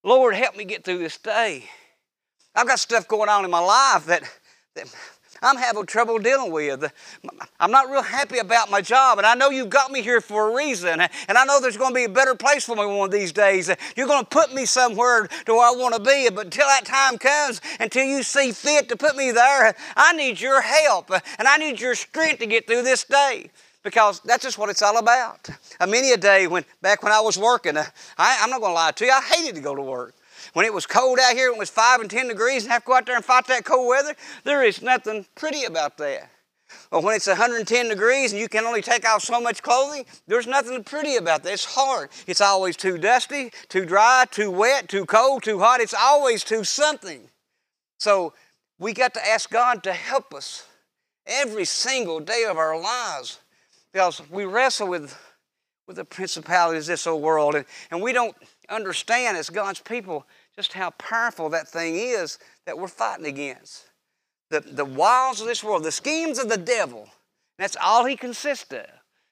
Lord, 0.02 0.34
help 0.34 0.56
me 0.56 0.64
get 0.64 0.84
through 0.84 0.98
this 0.98 1.18
day. 1.18 1.68
I've 2.54 2.66
got 2.66 2.78
stuff 2.78 3.06
going 3.06 3.28
on 3.28 3.44
in 3.44 3.50
my 3.50 3.60
life 3.60 4.06
that, 4.06 4.22
that 4.74 4.92
I'm 5.42 5.56
having 5.56 5.86
trouble 5.86 6.18
dealing 6.18 6.52
with. 6.52 6.92
I'm 7.58 7.70
not 7.70 7.88
real 7.88 8.02
happy 8.02 8.38
about 8.38 8.70
my 8.70 8.80
job, 8.80 9.18
and 9.18 9.26
I 9.26 9.34
know 9.34 9.50
you've 9.50 9.70
got 9.70 9.90
me 9.90 10.02
here 10.02 10.20
for 10.20 10.50
a 10.50 10.54
reason, 10.54 11.00
and 11.00 11.38
I 11.38 11.44
know 11.44 11.60
there's 11.60 11.76
going 11.76 11.92
to 11.92 11.94
be 11.94 12.04
a 12.04 12.08
better 12.08 12.34
place 12.34 12.64
for 12.64 12.76
me 12.76 12.84
one 12.84 13.06
of 13.06 13.10
these 13.10 13.32
days. 13.32 13.70
You're 13.96 14.06
going 14.06 14.24
to 14.24 14.28
put 14.28 14.52
me 14.52 14.66
somewhere 14.66 15.28
to 15.46 15.52
where 15.52 15.66
I 15.66 15.70
want 15.70 15.94
to 15.94 16.00
be, 16.00 16.28
but 16.34 16.46
until 16.46 16.66
that 16.66 16.84
time 16.84 17.18
comes, 17.18 17.60
until 17.78 18.04
you 18.04 18.22
see 18.22 18.52
fit 18.52 18.88
to 18.90 18.96
put 18.96 19.16
me 19.16 19.30
there, 19.30 19.74
I 19.96 20.12
need 20.12 20.40
your 20.40 20.60
help, 20.60 21.10
and 21.38 21.48
I 21.48 21.56
need 21.56 21.80
your 21.80 21.94
strength 21.94 22.40
to 22.40 22.46
get 22.46 22.66
through 22.66 22.82
this 22.82 23.04
day 23.04 23.50
because 23.82 24.20
that's 24.20 24.42
just 24.42 24.58
what 24.58 24.68
it's 24.68 24.82
all 24.82 24.98
about. 24.98 25.48
Many 25.80 26.12
a 26.12 26.16
day 26.18 26.46
when 26.46 26.64
back 26.82 27.02
when 27.02 27.12
I 27.12 27.20
was 27.20 27.38
working, 27.38 27.78
I, 27.78 28.38
am 28.42 28.50
not 28.50 28.60
going 28.60 28.72
to 28.72 28.74
lie 28.74 28.90
to 28.90 29.04
you, 29.06 29.10
I 29.10 29.22
hated 29.22 29.54
to 29.54 29.62
go 29.62 29.74
to 29.74 29.82
work. 29.82 30.14
When 30.52 30.66
it 30.66 30.74
was 30.74 30.86
cold 30.86 31.18
out 31.20 31.34
here, 31.34 31.52
it 31.52 31.58
was 31.58 31.70
5 31.70 32.00
and 32.00 32.10
10 32.10 32.28
degrees, 32.28 32.64
and 32.64 32.72
have 32.72 32.82
to 32.82 32.88
go 32.88 32.94
out 32.94 33.06
there 33.06 33.16
and 33.16 33.24
fight 33.24 33.46
that 33.46 33.64
cold 33.64 33.88
weather, 33.88 34.14
there 34.44 34.62
is 34.62 34.82
nothing 34.82 35.26
pretty 35.34 35.64
about 35.64 35.96
that. 35.98 36.30
Or 36.92 37.02
when 37.02 37.14
it's 37.14 37.26
110 37.26 37.88
degrees 37.88 38.32
and 38.32 38.40
you 38.40 38.48
can 38.48 38.64
only 38.64 38.82
take 38.82 39.08
off 39.08 39.22
so 39.22 39.40
much 39.40 39.62
clothing, 39.62 40.04
there's 40.26 40.46
nothing 40.46 40.82
pretty 40.84 41.16
about 41.16 41.42
that. 41.42 41.52
It's 41.52 41.64
hard. 41.64 42.10
It's 42.26 42.40
always 42.40 42.76
too 42.76 42.98
dusty, 42.98 43.50
too 43.68 43.84
dry, 43.84 44.24
too 44.30 44.50
wet, 44.50 44.88
too 44.88 45.04
cold, 45.04 45.42
too 45.42 45.58
hot. 45.58 45.80
It's 45.80 45.94
always 45.94 46.44
too 46.44 46.64
something. 46.64 47.28
So 47.98 48.34
we 48.78 48.92
got 48.92 49.14
to 49.14 49.28
ask 49.28 49.50
God 49.50 49.82
to 49.84 49.92
help 49.92 50.34
us 50.34 50.66
every 51.26 51.64
single 51.64 52.20
day 52.20 52.44
of 52.48 52.56
our 52.56 52.80
lives 52.80 53.38
because 53.92 54.22
we 54.30 54.44
wrestle 54.44 54.88
with, 54.88 55.16
with 55.86 55.96
the 55.96 56.04
principalities 56.04 56.88
of 56.88 56.92
this 56.94 57.06
old 57.06 57.22
world 57.22 57.54
and, 57.54 57.64
and 57.90 58.00
we 58.00 58.12
don't 58.12 58.36
understand 58.70 59.36
as 59.36 59.50
God's 59.50 59.80
people 59.80 60.26
just 60.56 60.72
how 60.72 60.90
powerful 60.90 61.48
that 61.50 61.68
thing 61.68 61.96
is 61.96 62.38
that 62.66 62.78
we're 62.78 62.88
fighting 62.88 63.26
against 63.26 63.90
the, 64.50 64.60
the 64.60 64.84
wiles 64.84 65.40
of 65.40 65.46
this 65.46 65.62
world, 65.62 65.84
the 65.84 65.92
schemes 65.92 66.38
of 66.38 66.48
the 66.48 66.56
devil. 66.56 67.08
That's 67.58 67.76
all 67.82 68.04
he 68.04 68.16
consists 68.16 68.72
of. 68.72 68.86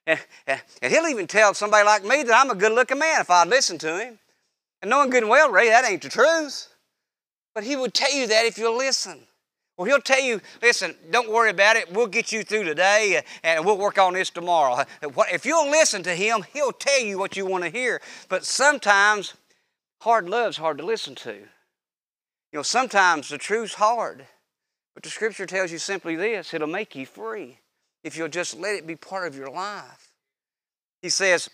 And, 0.06 0.20
and, 0.46 0.92
he'll 0.92 1.06
even 1.06 1.26
tell 1.26 1.52
somebody 1.52 1.84
like 1.84 2.02
me 2.02 2.22
that 2.22 2.34
I'm 2.34 2.50
a 2.50 2.54
good 2.54 2.72
looking 2.72 2.98
man 2.98 3.20
if 3.20 3.30
I 3.30 3.44
listen 3.44 3.76
to 3.78 3.98
him. 3.98 4.18
And 4.80 4.88
knowing 4.90 5.10
good 5.10 5.22
and 5.22 5.30
well, 5.30 5.50
Ray, 5.50 5.68
that 5.68 5.84
ain't 5.84 6.02
the 6.02 6.08
truth. 6.08 6.68
But 7.54 7.64
he 7.64 7.76
would 7.76 7.92
tell 7.92 8.12
you 8.14 8.26
that 8.28 8.46
if 8.46 8.56
you'll 8.56 8.78
listen. 8.78 9.27
Well, 9.78 9.86
he'll 9.86 10.00
tell 10.00 10.20
you, 10.20 10.40
listen, 10.60 10.96
don't 11.10 11.30
worry 11.30 11.50
about 11.50 11.76
it. 11.76 11.92
We'll 11.92 12.08
get 12.08 12.32
you 12.32 12.42
through 12.42 12.64
today 12.64 13.18
uh, 13.18 13.22
and 13.44 13.64
we'll 13.64 13.78
work 13.78 13.96
on 13.96 14.12
this 14.12 14.28
tomorrow. 14.28 14.74
Uh, 14.74 14.84
if 15.32 15.46
you'll 15.46 15.70
listen 15.70 16.02
to 16.02 16.14
him, 16.16 16.44
he'll 16.52 16.72
tell 16.72 17.00
you 17.00 17.16
what 17.16 17.36
you 17.36 17.46
want 17.46 17.62
to 17.62 17.70
hear. 17.70 18.02
But 18.28 18.44
sometimes 18.44 19.34
hard 20.00 20.28
love's 20.28 20.56
hard 20.56 20.78
to 20.78 20.84
listen 20.84 21.14
to. 21.16 21.32
You 21.32 22.58
know, 22.58 22.62
sometimes 22.62 23.28
the 23.28 23.38
truth's 23.38 23.74
hard. 23.74 24.26
But 24.94 25.04
the 25.04 25.10
scripture 25.10 25.46
tells 25.46 25.70
you 25.70 25.78
simply 25.78 26.16
this 26.16 26.52
it'll 26.52 26.66
make 26.66 26.96
you 26.96 27.06
free 27.06 27.60
if 28.02 28.16
you'll 28.16 28.26
just 28.26 28.58
let 28.58 28.74
it 28.74 28.84
be 28.84 28.96
part 28.96 29.28
of 29.28 29.36
your 29.36 29.48
life. 29.48 30.10
He 31.02 31.08
says, 31.08 31.48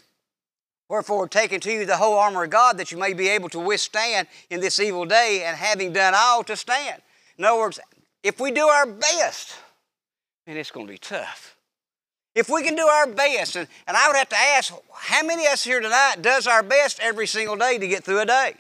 Wherefore, 0.89 1.29
taking 1.29 1.61
to 1.61 1.73
you 1.73 1.85
the 1.85 1.99
whole 1.99 2.17
armor 2.17 2.45
of 2.45 2.51
God 2.51 2.79
that 2.79 2.91
you 2.91 2.97
may 2.97 3.13
be 3.13 3.29
able 3.29 3.51
to 3.51 3.59
withstand 3.59 4.29
in 4.49 4.61
this 4.61 4.81
evil 4.81 5.05
day, 5.05 5.43
and 5.45 5.57
having 5.57 5.93
done 5.93 6.15
all 6.17 6.43
to 6.45 6.57
stand. 6.57 7.03
In 7.37 7.45
other 7.45 7.59
words, 7.59 7.81
if 8.25 8.41
we 8.41 8.51
do 8.51 8.67
our 8.67 8.87
best, 8.87 9.55
and 10.47 10.59
it's 10.59 10.71
going 10.71 10.87
to 10.87 10.93
be 10.93 10.99
tough. 10.99 11.57
If 12.35 12.49
we 12.49 12.65
can 12.65 12.75
do 12.75 12.83
our 12.83 13.07
best, 13.07 13.55
and, 13.55 13.69
and 13.87 13.97
I 13.97 14.09
would 14.09 14.17
have 14.17 14.31
to 14.31 14.37
ask, 14.37 14.75
how 14.93 15.23
many 15.23 15.47
of 15.47 15.53
us 15.53 15.63
here 15.63 15.81
tonight 15.81 16.17
does 16.21 16.49
our 16.49 16.65
best 16.65 16.99
every 17.01 17.29
single 17.29 17.55
day 17.55 17.79
to 17.79 17.87
get 17.87 18.03
through 18.03 18.21
a 18.21 18.27
day? 18.27 18.55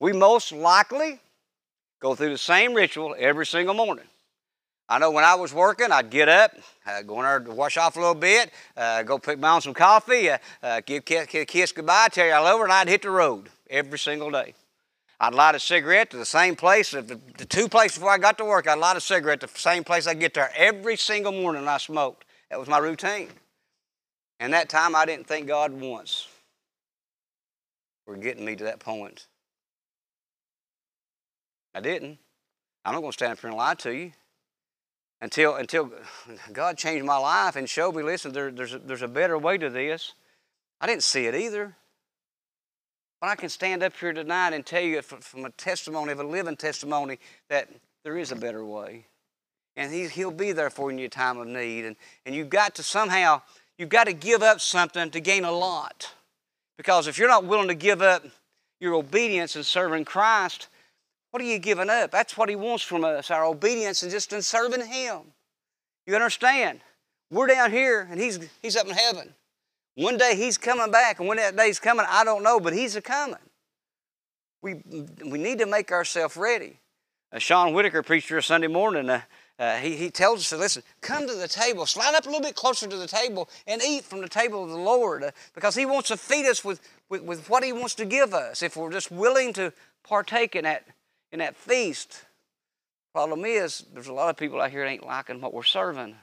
We 0.00 0.12
most 0.12 0.52
likely 0.52 1.20
go 2.00 2.14
through 2.14 2.30
the 2.30 2.38
same 2.38 2.72
ritual 2.72 3.14
every 3.18 3.44
single 3.44 3.74
morning. 3.74 4.06
I 4.88 4.98
know 4.98 5.10
when 5.10 5.24
I 5.24 5.34
was 5.34 5.52
working, 5.52 5.92
I'd 5.92 6.08
get 6.08 6.30
up, 6.30 6.52
uh, 6.86 7.02
go 7.02 7.16
in 7.16 7.24
there 7.24 7.40
to 7.40 7.50
wash 7.50 7.76
off 7.76 7.96
a 7.96 8.00
little 8.00 8.14
bit, 8.14 8.50
uh, 8.74 9.02
go 9.02 9.18
pick 9.18 9.38
my 9.38 9.50
own 9.50 9.60
some 9.60 9.74
coffee, 9.74 10.30
uh, 10.30 10.38
uh 10.62 10.80
give 10.86 11.02
a 11.10 11.26
kiss, 11.26 11.44
kiss 11.46 11.72
goodbye, 11.72 12.08
tell 12.10 12.26
you 12.26 12.32
all 12.32 12.46
over, 12.46 12.64
and 12.64 12.72
I'd 12.72 12.88
hit 12.88 13.02
the 13.02 13.10
road 13.10 13.50
every 13.68 13.98
single 13.98 14.30
day. 14.30 14.54
I'd 15.20 15.34
light 15.34 15.56
a 15.56 15.60
cigarette 15.60 16.10
to 16.10 16.16
the 16.16 16.24
same 16.24 16.54
place, 16.54 16.92
the, 16.92 17.02
the 17.02 17.44
two 17.44 17.68
places 17.68 17.98
before 17.98 18.12
I 18.12 18.18
got 18.18 18.38
to 18.38 18.44
work, 18.44 18.68
I'd 18.68 18.78
light 18.78 18.96
a 18.96 19.00
cigarette 19.00 19.40
the 19.40 19.48
same 19.48 19.82
place 19.82 20.06
I'd 20.06 20.20
get 20.20 20.34
there 20.34 20.50
every 20.56 20.96
single 20.96 21.32
morning 21.32 21.66
I 21.66 21.78
smoked. 21.78 22.24
That 22.50 22.60
was 22.60 22.68
my 22.68 22.78
routine. 22.78 23.28
And 24.38 24.52
that 24.52 24.68
time 24.68 24.94
I 24.94 25.04
didn't 25.04 25.26
thank 25.26 25.48
God 25.48 25.72
once 25.72 26.28
for 28.06 28.16
getting 28.16 28.44
me 28.44 28.54
to 28.56 28.64
that 28.64 28.78
point. 28.78 29.26
I 31.74 31.80
didn't. 31.80 32.18
I'm 32.84 32.94
not 32.94 33.00
going 33.00 33.12
to 33.12 33.16
stand 33.16 33.32
up 33.32 33.40
here 33.40 33.50
and 33.50 33.56
lie 33.56 33.74
to 33.74 33.90
you 33.90 34.12
until, 35.20 35.56
until 35.56 35.90
God 36.52 36.78
changed 36.78 37.04
my 37.04 37.18
life 37.18 37.56
and 37.56 37.68
showed 37.68 37.96
me, 37.96 38.02
listen, 38.02 38.32
there, 38.32 38.50
there's, 38.52 38.74
a, 38.74 38.78
there's 38.78 39.02
a 39.02 39.08
better 39.08 39.36
way 39.36 39.58
to 39.58 39.68
this. 39.68 40.14
I 40.80 40.86
didn't 40.86 41.02
see 41.02 41.26
it 41.26 41.34
either. 41.34 41.76
But 43.20 43.30
I 43.30 43.36
can 43.36 43.48
stand 43.48 43.82
up 43.82 43.96
here 43.96 44.12
tonight 44.12 44.52
and 44.52 44.64
tell 44.64 44.82
you 44.82 45.02
from 45.02 45.44
a 45.44 45.50
testimony 45.50 46.12
of 46.12 46.20
a 46.20 46.24
living 46.24 46.56
testimony 46.56 47.18
that 47.48 47.68
there 48.04 48.16
is 48.16 48.30
a 48.30 48.36
better 48.36 48.64
way. 48.64 49.06
And 49.76 49.92
he, 49.92 50.06
He'll 50.08 50.30
be 50.30 50.52
there 50.52 50.70
for 50.70 50.90
you 50.90 50.96
in 50.96 50.98
your 50.98 51.08
time 51.08 51.38
of 51.38 51.46
need. 51.46 51.84
And, 51.84 51.96
and 52.26 52.34
you've 52.34 52.50
got 52.50 52.74
to 52.76 52.82
somehow, 52.82 53.42
you've 53.76 53.88
got 53.88 54.04
to 54.04 54.12
give 54.12 54.42
up 54.42 54.60
something 54.60 55.10
to 55.10 55.20
gain 55.20 55.44
a 55.44 55.52
lot. 55.52 56.12
Because 56.76 57.08
if 57.08 57.18
you're 57.18 57.28
not 57.28 57.44
willing 57.44 57.68
to 57.68 57.74
give 57.74 58.02
up 58.02 58.24
your 58.80 58.94
obedience 58.94 59.56
in 59.56 59.64
serving 59.64 60.04
Christ, 60.04 60.68
what 61.30 61.42
are 61.42 61.46
you 61.46 61.58
giving 61.58 61.90
up? 61.90 62.10
That's 62.10 62.36
what 62.36 62.48
He 62.48 62.56
wants 62.56 62.84
from 62.84 63.04
us 63.04 63.30
our 63.30 63.44
obedience 63.44 64.02
and 64.02 64.12
just 64.12 64.32
in 64.32 64.42
serving 64.42 64.86
Him. 64.86 65.18
You 66.06 66.14
understand? 66.14 66.80
We're 67.30 67.48
down 67.48 67.72
here 67.72 68.06
and 68.10 68.20
He's, 68.20 68.38
he's 68.62 68.76
up 68.76 68.86
in 68.86 68.94
heaven. 68.94 69.34
One 69.98 70.16
day 70.16 70.36
He's 70.36 70.56
coming 70.56 70.92
back, 70.92 71.18
and 71.18 71.26
when 71.26 71.38
that 71.38 71.56
day's 71.56 71.80
coming, 71.80 72.06
I 72.08 72.22
don't 72.22 72.44
know, 72.44 72.60
but 72.60 72.72
He's 72.72 72.94
a 72.94 73.02
coming. 73.02 73.34
We, 74.62 74.82
we 75.26 75.38
need 75.38 75.58
to 75.58 75.66
make 75.66 75.90
ourselves 75.90 76.36
ready. 76.36 76.78
Uh, 77.32 77.40
Sean 77.40 77.74
Whitaker 77.74 78.04
preached 78.04 78.28
here 78.28 78.40
Sunday 78.40 78.68
morning. 78.68 79.10
Uh, 79.10 79.22
uh, 79.58 79.76
he, 79.78 79.96
he 79.96 80.08
tells 80.08 80.38
us 80.38 80.50
to 80.50 80.56
listen, 80.56 80.84
come 81.00 81.26
to 81.26 81.34
the 81.34 81.48
table, 81.48 81.84
slide 81.84 82.14
up 82.14 82.26
a 82.26 82.28
little 82.28 82.40
bit 82.40 82.54
closer 82.54 82.86
to 82.86 82.96
the 82.96 83.08
table, 83.08 83.48
and 83.66 83.82
eat 83.82 84.04
from 84.04 84.20
the 84.20 84.28
table 84.28 84.62
of 84.62 84.70
the 84.70 84.76
Lord 84.76 85.24
uh, 85.24 85.32
because 85.52 85.74
He 85.74 85.84
wants 85.84 86.08
to 86.08 86.16
feed 86.16 86.46
us 86.46 86.64
with, 86.64 86.80
with, 87.08 87.22
with 87.22 87.50
what 87.50 87.64
He 87.64 87.72
wants 87.72 87.96
to 87.96 88.04
give 88.04 88.32
us 88.34 88.62
if 88.62 88.76
we're 88.76 88.92
just 88.92 89.10
willing 89.10 89.52
to 89.54 89.72
partake 90.04 90.54
in 90.54 90.62
that 90.62 90.86
in 91.32 91.40
that 91.40 91.56
feast. 91.56 92.24
Problem 93.12 93.44
is, 93.44 93.84
there's 93.92 94.06
a 94.06 94.12
lot 94.12 94.30
of 94.30 94.36
people 94.36 94.60
out 94.60 94.70
here 94.70 94.84
that 94.84 94.90
ain't 94.90 95.04
liking 95.04 95.40
what 95.40 95.52
we're 95.52 95.64
serving. 95.64 96.14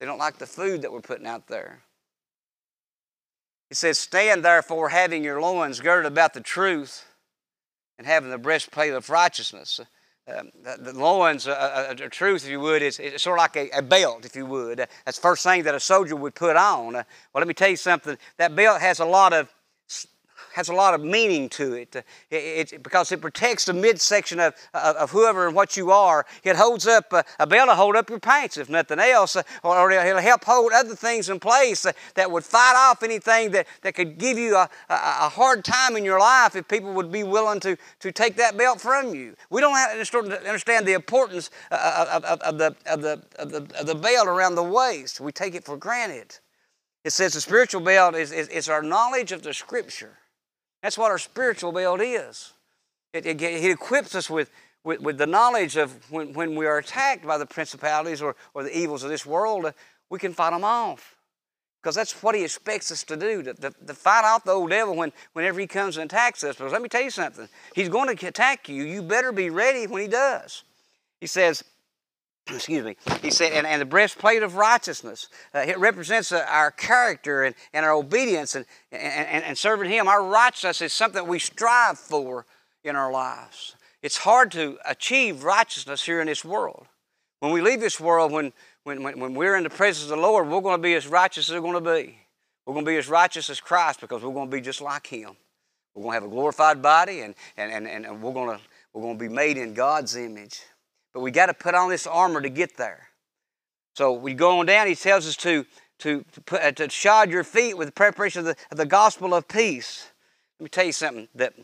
They 0.00 0.06
don't 0.06 0.18
like 0.18 0.38
the 0.38 0.46
food 0.46 0.82
that 0.82 0.90
we're 0.90 1.00
putting 1.00 1.26
out 1.26 1.46
there. 1.46 1.82
It 3.70 3.76
says, 3.76 3.98
Stand 3.98 4.44
therefore, 4.44 4.90
having 4.90 5.24
your 5.24 5.40
loins 5.40 5.80
girded 5.80 6.10
about 6.10 6.34
the 6.34 6.40
truth, 6.40 7.04
and 7.98 8.06
having 8.06 8.30
the 8.30 8.38
breastplate 8.38 8.92
of 8.92 9.10
righteousness. 9.10 9.80
Um, 10.28 10.50
the, 10.60 10.92
the, 10.92 10.98
loins, 10.98 11.46
uh, 11.46 11.52
uh, 11.52 11.94
uh 12.02 12.08
truth, 12.10 12.44
if 12.44 12.50
you 12.50 12.58
would, 12.58 12.82
is, 12.82 12.98
is 12.98 13.22
sort 13.22 13.38
of 13.38 13.42
like 13.42 13.56
a, 13.56 13.70
a, 13.78 13.82
belt, 13.82 14.24
if 14.24 14.34
you 14.34 14.44
would. 14.44 14.80
Uh, 14.80 14.86
that's 15.04 15.18
the 15.18 15.22
first 15.22 15.44
thing 15.44 15.62
that 15.62 15.74
a 15.74 15.80
soldier 15.80 16.16
would 16.16 16.34
put 16.34 16.56
on. 16.56 16.96
Uh, 16.96 17.04
well, 17.32 17.40
let 17.40 17.46
me 17.46 17.54
tell 17.54 17.68
you 17.68 17.76
something. 17.76 18.18
That 18.36 18.56
belt 18.56 18.80
has 18.80 18.98
a 18.98 19.04
lot 19.04 19.32
of 19.32 19.54
has 20.56 20.70
a 20.70 20.72
lot 20.72 20.94
of 20.94 21.04
meaning 21.04 21.50
to 21.50 21.74
it, 21.74 21.94
it, 22.30 22.72
it 22.72 22.82
because 22.82 23.12
it 23.12 23.20
protects 23.20 23.66
the 23.66 23.74
midsection 23.74 24.40
of, 24.40 24.54
of, 24.72 24.96
of, 24.96 25.10
whoever 25.10 25.46
and 25.46 25.54
what 25.54 25.76
you 25.76 25.90
are. 25.90 26.24
It 26.44 26.56
holds 26.56 26.86
up, 26.86 27.12
uh, 27.12 27.24
a 27.38 27.46
belt 27.46 27.68
to 27.68 27.74
hold 27.74 27.94
up 27.94 28.08
your 28.08 28.18
pants, 28.18 28.56
if 28.56 28.70
nothing 28.70 28.98
else, 28.98 29.36
uh, 29.36 29.42
or, 29.62 29.78
or, 29.78 29.90
it'll 29.90 30.18
help 30.18 30.44
hold 30.44 30.72
other 30.72 30.94
things 30.94 31.28
in 31.28 31.40
place 31.40 31.84
uh, 31.84 31.92
that 32.14 32.30
would 32.30 32.42
fight 32.42 32.72
off 32.74 33.02
anything 33.02 33.50
that, 33.50 33.66
that 33.82 33.94
could 33.94 34.16
give 34.16 34.38
you 34.38 34.56
a, 34.56 34.66
a, 34.88 34.94
a, 34.94 35.28
hard 35.28 35.62
time 35.62 35.94
in 35.94 36.06
your 36.06 36.18
life 36.18 36.56
if 36.56 36.66
people 36.68 36.94
would 36.94 37.12
be 37.12 37.22
willing 37.22 37.60
to, 37.60 37.76
to 38.00 38.10
take 38.10 38.36
that 38.36 38.56
belt 38.56 38.80
from 38.80 39.14
you. 39.14 39.36
We 39.50 39.60
don't 39.60 39.74
have 39.74 40.10
to 40.10 40.38
understand 40.46 40.86
the 40.86 40.94
importance 40.94 41.50
of, 41.70 42.24
of, 42.24 42.24
of, 42.40 42.56
the, 42.56 42.76
of, 42.86 43.02
the, 43.02 43.22
of, 43.38 43.50
the, 43.50 43.78
of 43.78 43.86
the 43.86 43.94
belt 43.94 44.26
around 44.26 44.54
the 44.54 44.62
waist. 44.62 45.20
We 45.20 45.32
take 45.32 45.54
it 45.54 45.64
for 45.64 45.76
granted. 45.76 46.38
It 47.04 47.10
says 47.10 47.34
the 47.34 47.42
spiritual 47.42 47.82
belt 47.82 48.14
is, 48.14 48.32
is, 48.32 48.48
is 48.48 48.70
our 48.70 48.82
knowledge 48.82 49.32
of 49.32 49.42
the 49.42 49.52
Scripture. 49.52 50.16
That's 50.86 50.96
what 50.96 51.10
our 51.10 51.18
spiritual 51.18 51.72
belt 51.72 52.00
is. 52.00 52.52
It, 53.12 53.26
it, 53.26 53.42
it 53.42 53.72
equips 53.72 54.14
us 54.14 54.30
with, 54.30 54.52
with, 54.84 55.00
with, 55.00 55.18
the 55.18 55.26
knowledge 55.26 55.76
of 55.76 56.12
when, 56.12 56.32
when 56.32 56.54
we 56.54 56.64
are 56.64 56.78
attacked 56.78 57.26
by 57.26 57.38
the 57.38 57.44
principalities 57.44 58.22
or, 58.22 58.36
or 58.54 58.62
the 58.62 58.78
evils 58.78 59.02
of 59.02 59.10
this 59.10 59.26
world, 59.26 59.64
uh, 59.64 59.72
we 60.10 60.20
can 60.20 60.32
fight 60.32 60.50
them 60.50 60.62
off. 60.62 61.16
Because 61.82 61.96
that's 61.96 62.22
what 62.22 62.36
he 62.36 62.44
expects 62.44 62.92
us 62.92 63.02
to 63.02 63.16
do, 63.16 63.42
to, 63.42 63.54
to, 63.54 63.74
to, 63.84 63.94
fight 63.94 64.24
off 64.24 64.44
the 64.44 64.52
old 64.52 64.70
devil 64.70 64.94
when, 64.94 65.12
whenever 65.32 65.58
he 65.58 65.66
comes 65.66 65.96
and 65.96 66.04
attacks 66.04 66.44
us. 66.44 66.54
Because 66.54 66.70
let 66.70 66.82
me 66.82 66.88
tell 66.88 67.02
you 67.02 67.10
something, 67.10 67.48
he's 67.74 67.88
going 67.88 68.16
to 68.16 68.28
attack 68.28 68.68
you. 68.68 68.84
You 68.84 69.02
better 69.02 69.32
be 69.32 69.50
ready 69.50 69.88
when 69.88 70.02
he 70.02 70.08
does. 70.08 70.62
He 71.20 71.26
says, 71.26 71.64
excuse 72.48 72.84
me, 72.84 72.96
he 73.22 73.30
said, 73.30 73.52
and, 73.52 73.66
and 73.66 73.80
the 73.80 73.86
breastplate 73.86 74.42
of 74.42 74.56
righteousness. 74.56 75.28
Uh, 75.54 75.60
it 75.60 75.78
represents 75.78 76.32
uh, 76.32 76.44
our 76.48 76.70
character 76.70 77.44
and, 77.44 77.54
and 77.72 77.84
our 77.84 77.92
obedience 77.92 78.54
and, 78.54 78.64
and, 78.92 79.44
and 79.44 79.58
serving 79.58 79.90
Him. 79.90 80.06
Our 80.08 80.24
righteousness 80.24 80.80
is 80.80 80.92
something 80.92 81.26
we 81.26 81.38
strive 81.38 81.98
for 81.98 82.46
in 82.84 82.94
our 82.94 83.10
lives. 83.10 83.74
It's 84.02 84.18
hard 84.18 84.52
to 84.52 84.78
achieve 84.84 85.42
righteousness 85.42 86.02
here 86.04 86.20
in 86.20 86.28
this 86.28 86.44
world. 86.44 86.86
When 87.40 87.52
we 87.52 87.60
leave 87.60 87.80
this 87.80 87.98
world, 87.98 88.30
when, 88.30 88.52
when, 88.84 89.02
when, 89.02 89.18
when 89.18 89.34
we're 89.34 89.56
in 89.56 89.64
the 89.64 89.70
presence 89.70 90.04
of 90.04 90.16
the 90.16 90.22
Lord, 90.22 90.48
we're 90.48 90.60
going 90.60 90.78
to 90.78 90.82
be 90.82 90.94
as 90.94 91.06
righteous 91.06 91.48
as 91.48 91.54
we're 91.54 91.60
going 91.60 91.84
to 91.84 91.92
be. 91.92 92.18
We're 92.64 92.74
going 92.74 92.84
to 92.84 92.90
be 92.90 92.96
as 92.96 93.08
righteous 93.08 93.50
as 93.50 93.60
Christ 93.60 94.00
because 94.00 94.22
we're 94.22 94.32
going 94.32 94.50
to 94.50 94.56
be 94.56 94.60
just 94.60 94.80
like 94.80 95.06
Him. 95.06 95.36
We're 95.94 96.02
going 96.02 96.12
to 96.12 96.22
have 96.22 96.30
a 96.30 96.34
glorified 96.34 96.82
body 96.82 97.22
and, 97.22 97.34
and, 97.56 97.72
and, 97.72 98.06
and 98.06 98.22
we're, 98.22 98.32
going 98.32 98.56
to, 98.56 98.64
we're 98.92 99.02
going 99.02 99.18
to 99.18 99.28
be 99.28 99.32
made 99.32 99.56
in 99.56 99.74
God's 99.74 100.14
image. 100.16 100.60
But 101.16 101.22
we 101.22 101.30
got 101.30 101.46
to 101.46 101.54
put 101.54 101.74
on 101.74 101.88
this 101.88 102.06
armor 102.06 102.42
to 102.42 102.50
get 102.50 102.76
there. 102.76 103.08
So 103.94 104.12
we 104.12 104.34
go 104.34 104.58
on 104.58 104.66
down, 104.66 104.86
he 104.86 104.94
tells 104.94 105.26
us 105.26 105.34
to, 105.36 105.64
to, 106.00 106.26
put, 106.44 106.60
uh, 106.60 106.72
to 106.72 106.90
shod 106.90 107.30
your 107.30 107.42
feet 107.42 107.78
with 107.78 107.88
the 107.88 107.92
preparation 107.92 108.40
of 108.40 108.44
the, 108.44 108.56
of 108.70 108.76
the 108.76 108.84
gospel 108.84 109.32
of 109.32 109.48
peace. 109.48 110.10
Let 110.60 110.64
me 110.64 110.68
tell 110.68 110.84
you 110.84 110.92
something 110.92 111.26
that 111.34 111.54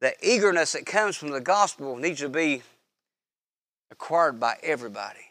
the 0.00 0.14
eagerness 0.22 0.74
that 0.74 0.86
comes 0.86 1.16
from 1.16 1.30
the 1.30 1.40
gospel 1.40 1.96
needs 1.96 2.20
to 2.20 2.28
be 2.28 2.62
acquired 3.90 4.38
by 4.38 4.58
everybody. 4.62 5.26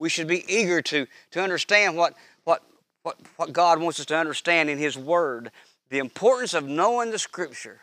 We 0.00 0.08
should 0.08 0.26
be 0.26 0.44
eager 0.52 0.82
to, 0.82 1.06
to 1.30 1.40
understand 1.40 1.96
what, 1.96 2.14
what, 2.42 2.64
what, 3.04 3.16
what 3.36 3.52
God 3.52 3.80
wants 3.80 4.00
us 4.00 4.06
to 4.06 4.16
understand 4.16 4.70
in 4.70 4.78
His 4.78 4.98
Word. 4.98 5.52
The 5.88 5.98
importance 5.98 6.52
of 6.52 6.66
knowing 6.66 7.12
the 7.12 7.18
Scripture 7.20 7.78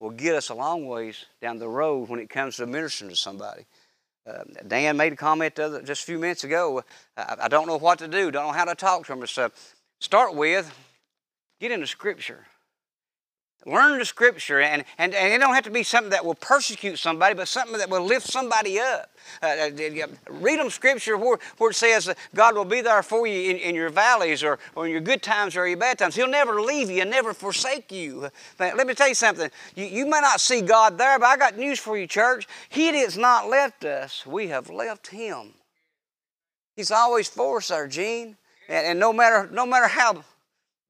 will 0.00 0.12
get 0.12 0.34
us 0.34 0.48
a 0.48 0.54
long 0.54 0.86
ways 0.86 1.26
down 1.42 1.58
the 1.58 1.68
road 1.68 2.08
when 2.08 2.20
it 2.20 2.30
comes 2.30 2.56
to 2.56 2.66
ministering 2.66 3.10
to 3.10 3.16
somebody. 3.16 3.66
Uh, 4.26 4.44
Dan 4.68 4.96
made 4.96 5.12
a 5.12 5.16
comment 5.16 5.58
other, 5.58 5.82
just 5.82 6.02
a 6.02 6.06
few 6.06 6.18
minutes 6.18 6.44
ago. 6.44 6.84
I, 7.16 7.36
I, 7.42 7.48
don't 7.48 7.66
know 7.66 7.76
what 7.76 7.98
to 7.98 8.08
do, 8.08 8.30
don't 8.30 8.46
know 8.46 8.52
how 8.52 8.64
to 8.64 8.74
talk 8.74 9.06
to 9.06 9.14
them. 9.14 9.26
So 9.26 9.50
start 10.00 10.34
with 10.34 10.72
get 11.60 11.72
into 11.72 11.86
Scripture. 11.86 12.46
Learn 13.64 13.98
the 14.00 14.04
scripture, 14.04 14.60
and, 14.60 14.84
and, 14.98 15.14
and 15.14 15.32
it 15.32 15.38
don't 15.38 15.54
have 15.54 15.64
to 15.64 15.70
be 15.70 15.84
something 15.84 16.10
that 16.10 16.24
will 16.24 16.34
persecute 16.34 16.98
somebody, 16.98 17.34
but 17.34 17.46
something 17.46 17.78
that 17.78 17.88
will 17.88 18.04
lift 18.04 18.26
somebody 18.26 18.80
up. 18.80 19.10
Uh, 19.40 19.46
uh 19.46 20.06
read 20.28 20.58
them 20.58 20.68
scripture 20.68 21.16
where, 21.16 21.38
where 21.58 21.70
it 21.70 21.74
says 21.74 22.12
God 22.34 22.56
will 22.56 22.64
be 22.64 22.80
there 22.80 23.04
for 23.04 23.24
you 23.24 23.50
in, 23.52 23.56
in 23.58 23.74
your 23.76 23.88
valleys 23.88 24.42
or, 24.42 24.58
or 24.74 24.86
in 24.86 24.92
your 24.92 25.00
good 25.00 25.22
times 25.22 25.56
or 25.56 25.68
your 25.68 25.76
bad 25.76 25.98
times. 25.98 26.16
He'll 26.16 26.26
never 26.26 26.60
leave 26.60 26.90
you 26.90 27.02
and 27.02 27.10
never 27.10 27.32
forsake 27.32 27.92
you. 27.92 28.30
But 28.58 28.76
let 28.76 28.86
me 28.86 28.94
tell 28.94 29.08
you 29.08 29.14
something. 29.14 29.48
You, 29.76 29.84
you 29.84 30.06
may 30.06 30.20
not 30.20 30.40
see 30.40 30.60
God 30.60 30.98
there, 30.98 31.20
but 31.20 31.26
I 31.26 31.36
got 31.36 31.56
news 31.56 31.78
for 31.78 31.96
you, 31.96 32.08
church. 32.08 32.48
He 32.68 32.88
has 32.98 33.16
not 33.16 33.48
left 33.48 33.84
us, 33.84 34.26
we 34.26 34.48
have 34.48 34.70
left 34.70 35.06
Him. 35.06 35.54
He's 36.74 36.90
always 36.90 37.28
for 37.28 37.58
us, 37.58 37.70
our 37.70 37.86
Gene. 37.86 38.36
And, 38.68 38.86
and 38.86 38.98
no 38.98 39.12
matter 39.12 39.48
no 39.52 39.66
matter 39.66 39.86
how 39.86 40.24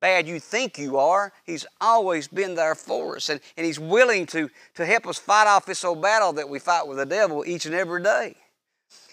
bad 0.02 0.28
you 0.28 0.38
think 0.38 0.76
you 0.76 0.98
are, 0.98 1.32
He's 1.44 1.64
always 1.80 2.28
been 2.28 2.54
there 2.54 2.74
for 2.74 3.16
us. 3.16 3.30
And, 3.30 3.40
and 3.56 3.64
He's 3.64 3.78
willing 3.78 4.26
to, 4.26 4.50
to 4.74 4.84
help 4.84 5.06
us 5.06 5.18
fight 5.18 5.46
off 5.46 5.64
this 5.64 5.84
old 5.84 6.02
battle 6.02 6.34
that 6.34 6.48
we 6.48 6.58
fight 6.58 6.86
with 6.86 6.98
the 6.98 7.06
devil 7.06 7.44
each 7.46 7.64
and 7.64 7.74
every 7.74 8.02
day. 8.02 8.36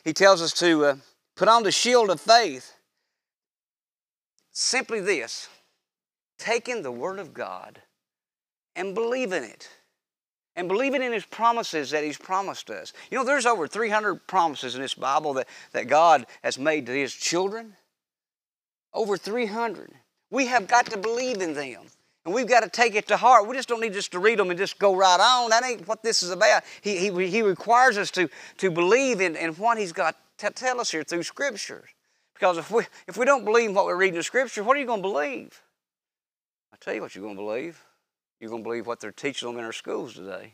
He 0.04 0.12
tells 0.12 0.42
us 0.42 0.52
to 0.56 0.86
uh, 0.86 0.96
put 1.38 1.48
on 1.48 1.64
the 1.64 1.72
shield 1.72 2.10
of 2.10 2.20
faith. 2.20 2.74
Simply 4.52 5.00
this 5.00 5.48
taking 6.38 6.82
the 6.82 6.92
Word 6.92 7.20
of 7.20 7.34
God 7.34 7.82
and 8.76 8.96
believing 8.96 9.44
it. 9.44 9.70
And 10.56 10.68
believing 10.68 11.04
in 11.04 11.14
His 11.14 11.26
promises 11.26 11.92
that 11.92 12.04
He's 12.04 12.18
promised 12.18 12.70
us. 12.70 12.92
You 13.12 13.18
know, 13.18 13.24
there's 13.24 13.46
over 13.46 13.68
300 13.68 14.26
promises 14.28 14.76
in 14.76 14.82
this 14.82 14.96
Bible 14.96 15.34
that, 15.36 15.48
that 15.72 15.88
God 15.88 16.26
has 16.44 16.58
made 16.58 16.88
to 16.88 16.92
His 16.92 17.14
children. 17.14 17.76
Over 18.94 19.16
300. 19.18 19.94
We 20.32 20.48
have 20.48 20.68
got 20.68 20.86
to 20.88 20.98
believe 20.98 21.42
in 21.42 21.54
them. 21.54 21.82
And 22.26 22.34
we've 22.34 22.48
got 22.48 22.62
to 22.62 22.70
take 22.70 22.96
it 22.96 23.08
to 23.08 23.18
heart. 23.18 23.48
We 23.48 23.56
just 23.56 23.70
don't 23.70 23.82
need 23.82 23.94
just 23.94 24.12
to 24.12 24.20
read 24.20 24.40
them 24.40 24.50
and 24.50 24.60
just 24.60 24.78
go 24.78 24.96
right 24.96 25.20
on. 25.20 25.50
That 25.50 25.64
ain't 25.64 25.88
what 25.88 26.04
this 26.04 26.22
is 26.22 26.32
about. 26.32 26.64
He, 26.82 26.98
he, 26.98 27.28
he 27.28 27.42
requires 27.42 27.98
us 27.98 28.12
to, 28.12 28.30
to 28.58 28.70
believe 28.70 29.22
in, 29.22 29.36
in 29.36 29.54
what 29.54 29.78
He's 29.78 29.94
got 29.94 30.16
to 30.40 30.50
tell 30.52 30.82
us 30.82 30.92
here 30.92 31.04
through 31.04 31.24
Scriptures. 31.24 31.90
Because 32.34 32.58
if 32.58 32.72
we, 32.72 32.84
if 33.08 33.18
we 33.18 33.26
don't 33.26 33.46
believe 33.46 33.74
what 33.74 33.86
we're 33.86 33.96
reading 33.96 34.18
in 34.18 34.24
Scripture, 34.24 34.64
what 34.64 34.78
are 34.78 34.80
you 34.80 34.86
going 34.86 35.02
to 35.02 35.08
believe? 35.08 35.62
i 36.74 36.78
tell 36.80 36.94
you 36.94 37.02
what 37.02 37.16
you're 37.16 37.24
going 37.24 37.36
to 37.36 37.42
believe. 37.42 37.84
You're 38.40 38.50
going 38.50 38.64
to 38.64 38.68
believe 38.68 38.88
what 38.88 39.00
they're 39.00 39.12
teaching 39.12 39.50
them 39.50 39.58
in 39.58 39.66
our 39.66 39.74
schools 39.74 40.14
today. 40.14 40.54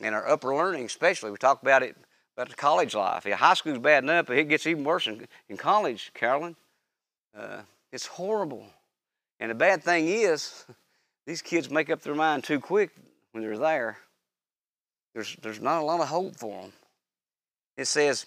In 0.00 0.14
our 0.14 0.28
upper 0.28 0.54
learning, 0.54 0.84
especially. 0.84 1.30
We 1.30 1.38
talk 1.38 1.62
about 1.62 1.82
it 1.82 1.96
about 2.36 2.50
the 2.50 2.54
college 2.54 2.94
life. 2.94 3.24
Yeah, 3.26 3.34
high 3.34 3.54
school's 3.54 3.78
bad 3.78 4.04
enough, 4.04 4.26
but 4.26 4.38
it 4.38 4.48
gets 4.48 4.66
even 4.66 4.84
worse 4.84 5.08
in, 5.08 5.26
in 5.48 5.56
college, 5.56 6.12
Carolyn. 6.14 6.54
Uh, 7.36 7.62
it's 7.92 8.06
horrible. 8.06 8.66
And 9.40 9.50
the 9.50 9.54
bad 9.54 9.82
thing 9.82 10.08
is, 10.08 10.64
these 11.26 11.42
kids 11.42 11.70
make 11.70 11.90
up 11.90 12.02
their 12.02 12.14
mind 12.14 12.44
too 12.44 12.60
quick 12.60 12.90
when 13.32 13.42
they're 13.42 13.58
there. 13.58 13.98
There's, 15.14 15.36
there's 15.42 15.60
not 15.60 15.80
a 15.80 15.84
lot 15.84 16.00
of 16.00 16.08
hope 16.08 16.36
for 16.36 16.62
them. 16.62 16.72
It 17.76 17.86
says, 17.86 18.26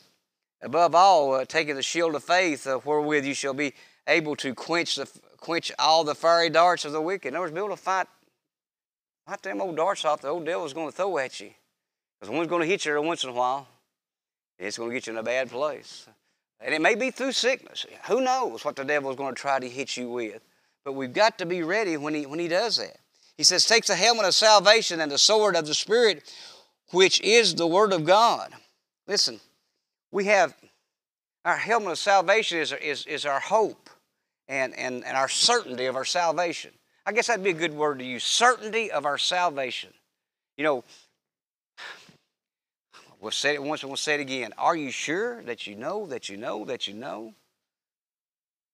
above 0.62 0.96
all, 0.96 1.34
uh, 1.34 1.46
taking 1.46 1.76
the 1.76 1.84
shield 1.84 2.16
of 2.16 2.24
faith, 2.24 2.66
uh, 2.66 2.80
wherewith 2.84 3.26
you 3.26 3.34
shall 3.34 3.54
be 3.54 3.74
able 4.08 4.36
to 4.38 4.54
quench, 4.56 4.96
the, 4.96 5.08
quench 5.38 5.72
all 5.78 6.04
the 6.04 6.16
fiery 6.16 6.50
darts 6.50 6.86
of 6.86 6.92
the 6.92 7.02
wicked. 7.02 7.30
In 7.30 7.36
other 7.36 7.42
words, 7.42 7.54
be 7.54 7.60
able 7.60 7.70
to 7.70 7.76
fight, 7.76 8.08
fight 9.28 9.42
them 9.44 9.62
old 9.62 9.76
darts 9.76 10.06
off 10.06 10.22
the 10.22 10.30
old 10.30 10.46
devil's 10.46 10.74
going 10.74 10.90
to 10.90 10.96
throw 10.96 11.18
at 11.18 11.40
you. 11.40 11.52
Because 12.20 12.34
one's 12.34 12.50
going 12.50 12.62
to 12.62 12.68
hit 12.68 12.86
you 12.86 12.92
every 12.92 13.06
once 13.06 13.24
in 13.24 13.30
a 13.30 13.34
while. 13.34 13.68
It's 14.60 14.78
going 14.78 14.90
to 14.90 14.94
get 14.94 15.08
you 15.08 15.14
in 15.14 15.18
a 15.18 15.24
bad 15.24 15.50
place. 15.50 16.08
And 16.64 16.74
it 16.76 16.82
may 16.82 16.96
be 16.96 17.12
through 17.12 17.32
sickness. 17.32 17.86
Who 18.08 18.22
knows 18.22 18.64
what 18.64 18.76
the 18.76 18.84
devil 18.84 19.10
is 19.10 19.18
going 19.18 19.34
to 19.34 19.42
try 19.42 19.60
to 19.60 19.68
hit 19.68 19.98
you 19.98 20.10
with. 20.10 20.42
But 20.86 20.94
we've 20.94 21.14
got 21.14 21.38
to 21.40 21.46
be 21.46 21.64
ready 21.64 21.98
when 21.98 22.14
he, 22.14 22.26
when 22.26 22.40
he 22.40 22.48
does 22.48 22.78
that. 22.78 22.98
He 23.38 23.44
says, 23.44 23.66
takes 23.66 23.88
the 23.88 23.96
helmet 23.96 24.26
of 24.26 24.36
salvation 24.36 25.02
and 25.02 25.12
the 25.12 25.18
sword 25.18 25.56
of 25.56 25.66
the 25.66 25.74
Spirit, 25.74 26.32
which 26.92 27.20
is 27.22 27.56
the 27.56 27.68
Word 27.68 27.94
of 27.94 28.06
God. 28.06 28.52
Listen, 29.08 29.40
we 30.12 30.26
have 30.26 30.54
our 31.44 31.58
helmet 31.58 31.94
of 31.94 31.98
salvation 31.98 32.60
is, 32.60 32.72
is, 32.74 33.06
is 33.06 33.26
our 33.26 33.40
hope 33.40 33.90
and, 34.48 34.78
and, 34.78 35.04
and 35.04 35.18
our 35.18 35.30
certainty 35.30 35.86
of 35.86 35.96
our 35.96 36.06
salvation. 36.06 36.72
I 37.06 37.14
guess 37.14 37.28
that'd 37.28 37.44
be 37.44 37.50
a 37.50 37.54
good 37.54 37.74
word 37.74 38.00
to 38.00 38.06
use 38.06 38.24
certainty 38.24 38.92
of 38.92 39.06
our 39.06 39.18
salvation. 39.18 39.92
You 40.58 40.64
know, 40.64 40.84
We'll 43.22 43.30
say 43.30 43.54
it 43.54 43.62
once 43.62 43.84
and 43.84 43.90
we'll 43.92 43.98
say 43.98 44.16
it 44.16 44.20
again. 44.20 44.52
Are 44.58 44.76
you 44.76 44.90
sure 44.90 45.44
that 45.44 45.68
you 45.68 45.76
know 45.76 46.08
that 46.08 46.28
you 46.28 46.38
know 46.38 46.66
that 46.66 46.88
you 46.88 46.96
know? 46.96 47.36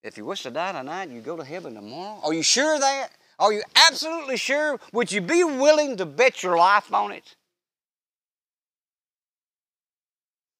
If 0.03 0.17
you 0.17 0.23
wish 0.23 0.43
to 0.43 0.51
die 0.51 0.71
tonight, 0.71 1.09
you 1.09 1.19
go 1.19 1.35
to 1.35 1.43
heaven 1.43 1.75
tomorrow. 1.75 2.21
Are 2.23 2.33
you 2.33 2.43
sure 2.43 2.75
of 2.75 2.81
that? 2.81 3.09
Are 3.39 3.51
you 3.51 3.61
absolutely 3.75 4.37
sure? 4.37 4.79
Would 4.93 5.11
you 5.11 5.19
be 5.19 5.43
willing 5.43 5.97
to 5.97 6.05
bet 6.05 6.43
your 6.43 6.57
life 6.57 6.93
on 6.93 7.11
it? 7.11 7.35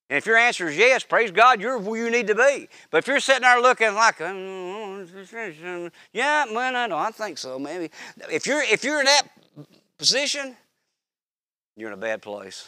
And 0.09 0.17
if 0.17 0.25
your 0.25 0.37
answer 0.37 0.67
is 0.67 0.77
yes, 0.77 1.03
praise 1.03 1.31
God, 1.31 1.61
you're 1.61 1.77
where 1.77 2.03
you 2.03 2.11
need 2.11 2.27
to 2.27 2.35
be. 2.35 2.67
But 2.91 2.99
if 2.99 3.07
you're 3.07 3.21
sitting 3.21 3.43
there 3.43 3.61
looking 3.61 3.93
like, 3.93 4.17
mm, 4.17 5.07
mm, 5.07 5.09
mm, 5.09 5.61
mm 5.63 5.91
yeah, 6.11 6.45
well, 6.51 6.75
I 6.75 6.87
know, 6.87 6.97
I 6.97 7.11
think 7.11 7.37
so, 7.37 7.57
maybe. 7.57 7.89
If 8.29 8.47
you're 8.47 8.61
if 8.61 8.83
you're 8.83 8.99
in 8.99 9.05
that 9.05 9.23
position, 9.97 10.57
you're 11.75 11.89
in 11.89 11.93
a 11.93 12.01
bad 12.01 12.21
place. 12.21 12.67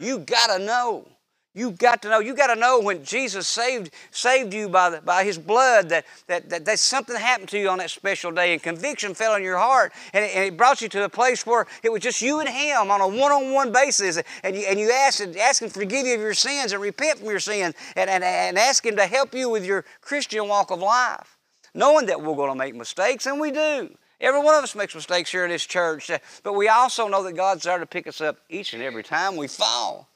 You 0.00 0.18
got 0.18 0.56
to 0.56 0.64
know. 0.64 1.06
You 1.52 1.72
got 1.72 2.00
to 2.02 2.08
know. 2.08 2.20
You 2.20 2.34
got 2.34 2.54
to 2.54 2.58
know 2.58 2.80
when 2.80 3.04
Jesus 3.04 3.46
saved 3.48 3.90
saved 4.12 4.54
you 4.54 4.68
by, 4.68 4.90
the, 4.90 5.00
by 5.00 5.24
His 5.24 5.36
blood 5.36 5.88
that, 5.90 6.06
that, 6.28 6.48
that, 6.48 6.64
that 6.64 6.78
something 6.78 7.16
happened 7.16 7.48
to 7.50 7.58
you 7.58 7.68
on 7.68 7.78
that 7.78 7.90
special 7.90 8.30
day 8.30 8.52
and 8.52 8.62
conviction 8.62 9.14
fell 9.14 9.32
on 9.32 9.42
your 9.42 9.58
heart 9.58 9.92
and 10.14 10.24
it, 10.24 10.30
and 10.34 10.44
it 10.44 10.56
brought 10.56 10.80
you 10.80 10.88
to 10.88 11.04
a 11.04 11.08
place 11.08 11.44
where 11.44 11.66
it 11.82 11.90
was 11.90 12.02
just 12.02 12.22
you 12.22 12.38
and 12.38 12.48
Him 12.48 12.90
on 12.90 13.00
a 13.00 13.08
one-on-one 13.08 13.72
basis 13.72 14.22
and 14.44 14.56
you, 14.56 14.62
and 14.62 14.78
you 14.78 14.90
asked, 14.92 15.20
asked 15.36 15.60
Him 15.60 15.68
to 15.68 15.74
forgive 15.74 16.06
you 16.06 16.14
of 16.14 16.20
your 16.20 16.34
sins 16.34 16.72
and 16.72 16.80
repent 16.80 17.18
from 17.18 17.28
your 17.28 17.40
sins 17.40 17.74
and, 17.96 18.08
and, 18.08 18.22
and 18.22 18.56
ask 18.56 18.86
Him 18.86 18.96
to 18.96 19.06
help 19.06 19.34
you 19.34 19.50
with 19.50 19.66
your 19.66 19.84
Christian 20.00 20.46
walk 20.46 20.70
of 20.70 20.78
life, 20.78 21.36
knowing 21.74 22.06
that 22.06 22.22
we're 22.22 22.36
going 22.36 22.50
to 22.50 22.54
make 22.54 22.76
mistakes 22.76 23.26
and 23.26 23.40
we 23.40 23.50
do. 23.50 23.90
Every 24.20 24.40
one 24.40 24.54
of 24.54 24.62
us 24.62 24.74
makes 24.74 24.94
mistakes 24.94 25.30
here 25.30 25.44
in 25.44 25.50
this 25.50 25.64
church, 25.64 26.10
uh, 26.10 26.18
but 26.42 26.52
we 26.52 26.68
also 26.68 27.08
know 27.08 27.22
that 27.22 27.32
God's 27.32 27.64
there 27.64 27.78
to 27.78 27.86
pick 27.86 28.06
us 28.06 28.20
up 28.20 28.38
each 28.50 28.74
and 28.74 28.82
every 28.82 29.02
time 29.02 29.36
we 29.36 29.48
fall. 29.48 30.08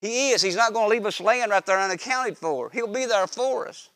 He 0.00 0.30
is. 0.30 0.42
He's 0.42 0.56
not 0.56 0.72
going 0.72 0.86
to 0.86 0.90
leave 0.90 1.06
us 1.06 1.20
laying 1.20 1.48
right 1.48 1.64
there 1.64 1.78
unaccounted 1.78 2.36
for. 2.36 2.70
He'll 2.70 2.92
be 2.92 3.06
there 3.06 3.26
for 3.26 3.68
us. 3.68 3.88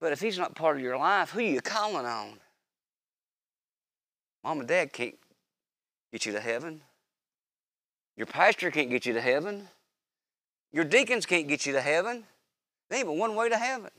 But 0.00 0.12
if 0.12 0.20
He's 0.20 0.36
not 0.36 0.56
part 0.56 0.76
of 0.76 0.82
your 0.82 0.98
life, 0.98 1.30
who 1.30 1.38
are 1.38 1.42
you 1.42 1.60
calling 1.60 2.04
on? 2.04 2.32
Mom 4.42 4.58
and 4.58 4.68
Dad 4.68 4.92
can't 4.92 5.16
get 6.12 6.26
you 6.26 6.32
to 6.32 6.40
heaven. 6.40 6.82
Your 8.16 8.26
pastor 8.26 8.70
can't 8.70 8.90
get 8.90 9.06
you 9.06 9.14
to 9.14 9.20
heaven. 9.20 9.68
Your 10.72 10.84
deacons 10.84 11.24
can't 11.24 11.46
get 11.46 11.66
you 11.66 11.72
to 11.72 11.80
heaven. 11.80 12.24
There 12.90 12.98
ain't 12.98 13.06
but 13.06 13.16
one 13.16 13.36
way 13.36 13.48
to 13.48 13.56
heaven, 13.56 13.90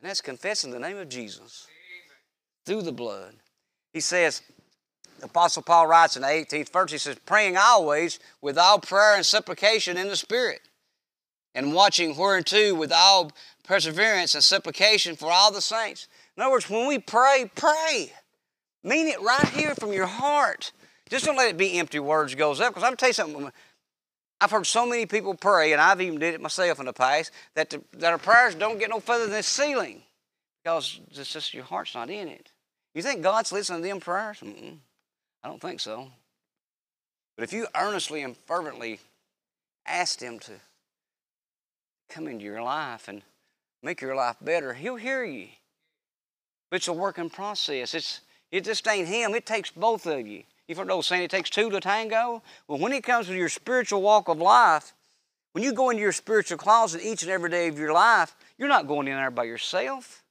and 0.00 0.10
that's 0.10 0.20
confessing 0.20 0.72
the 0.72 0.78
name 0.78 0.98
of 0.98 1.08
Jesus 1.08 1.68
through 2.66 2.82
the 2.82 2.92
blood. 2.92 3.34
He 3.92 4.00
says, 4.00 4.42
the 5.20 5.26
Apostle 5.26 5.62
Paul 5.62 5.86
writes 5.86 6.16
in 6.16 6.22
the 6.22 6.28
18th 6.28 6.70
verse, 6.70 6.92
he 6.92 6.98
says, 6.98 7.16
praying 7.24 7.56
always 7.56 8.18
with 8.42 8.58
all 8.58 8.78
prayer 8.78 9.16
and 9.16 9.24
supplication 9.24 9.96
in 9.96 10.08
the 10.08 10.16
Spirit, 10.16 10.60
and 11.54 11.72
watching 11.72 12.14
whereunto 12.14 12.74
with 12.74 12.92
all 12.92 13.32
perseverance 13.64 14.34
and 14.34 14.44
supplication 14.44 15.16
for 15.16 15.32
all 15.32 15.50
the 15.50 15.62
saints. 15.62 16.08
In 16.36 16.42
other 16.42 16.52
words, 16.52 16.68
when 16.68 16.86
we 16.86 16.98
pray, 16.98 17.50
pray. 17.54 18.12
Mean 18.84 19.08
it 19.08 19.20
right 19.22 19.48
here 19.48 19.74
from 19.74 19.92
your 19.92 20.06
heart. 20.06 20.72
Just 21.08 21.24
don't 21.24 21.36
let 21.36 21.50
it 21.50 21.56
be 21.56 21.78
empty 21.78 21.98
words 21.98 22.34
goes 22.34 22.60
up. 22.60 22.74
Because 22.74 22.84
I'm 22.86 22.96
tell 22.96 23.08
you 23.08 23.14
something. 23.14 23.50
I've 24.40 24.50
heard 24.50 24.66
so 24.66 24.84
many 24.84 25.06
people 25.06 25.34
pray, 25.34 25.72
and 25.72 25.80
I've 25.80 26.00
even 26.00 26.18
did 26.18 26.34
it 26.34 26.42
myself 26.42 26.78
in 26.78 26.86
the 26.86 26.92
past, 26.92 27.32
that, 27.54 27.70
the, 27.70 27.82
that 27.94 28.12
our 28.12 28.18
prayers 28.18 28.54
don't 28.54 28.78
get 28.78 28.90
no 28.90 29.00
further 29.00 29.24
than 29.24 29.32
the 29.32 29.42
ceiling 29.42 30.02
because 30.62 31.00
it's 31.12 31.32
just 31.32 31.54
your 31.54 31.64
heart's 31.64 31.94
not 31.94 32.10
in 32.10 32.28
it. 32.28 32.50
You 32.96 33.02
think 33.02 33.20
God's 33.20 33.52
listening 33.52 33.82
to 33.82 33.88
them 33.88 34.00
prayers? 34.00 34.38
Mm-mm. 34.40 34.78
I 35.44 35.48
don't 35.48 35.60
think 35.60 35.80
so. 35.80 36.10
But 37.36 37.44
if 37.44 37.52
you 37.52 37.66
earnestly 37.76 38.22
and 38.22 38.34
fervently 38.34 39.00
ask 39.86 40.18
Him 40.18 40.38
to 40.38 40.52
come 42.08 42.26
into 42.26 42.46
your 42.46 42.62
life 42.62 43.08
and 43.08 43.20
make 43.82 44.00
your 44.00 44.16
life 44.16 44.36
better, 44.40 44.72
He'll 44.72 44.96
hear 44.96 45.22
you. 45.22 45.48
But 46.70 46.76
it's 46.76 46.88
a 46.88 46.94
working 46.94 47.28
process. 47.28 47.92
It's, 47.92 48.22
it 48.50 48.64
just 48.64 48.88
ain't 48.88 49.08
Him, 49.08 49.34
it 49.34 49.44
takes 49.44 49.70
both 49.70 50.06
of 50.06 50.26
you. 50.26 50.44
You've 50.66 50.78
heard 50.78 50.88
those 50.88 51.06
saying 51.06 51.22
it 51.22 51.30
takes 51.30 51.50
two 51.50 51.68
to 51.68 51.80
tango? 51.80 52.42
Well, 52.66 52.78
when 52.78 52.94
it 52.94 53.04
comes 53.04 53.26
to 53.26 53.34
your 53.34 53.50
spiritual 53.50 54.00
walk 54.00 54.28
of 54.28 54.38
life, 54.38 54.94
when 55.52 55.62
you 55.62 55.74
go 55.74 55.90
into 55.90 56.00
your 56.00 56.12
spiritual 56.12 56.56
closet 56.56 57.02
each 57.04 57.22
and 57.22 57.30
every 57.30 57.50
day 57.50 57.68
of 57.68 57.78
your 57.78 57.92
life, 57.92 58.34
you're 58.56 58.68
not 58.68 58.88
going 58.88 59.06
in 59.06 59.16
there 59.16 59.30
by 59.30 59.44
yourself. 59.44 60.22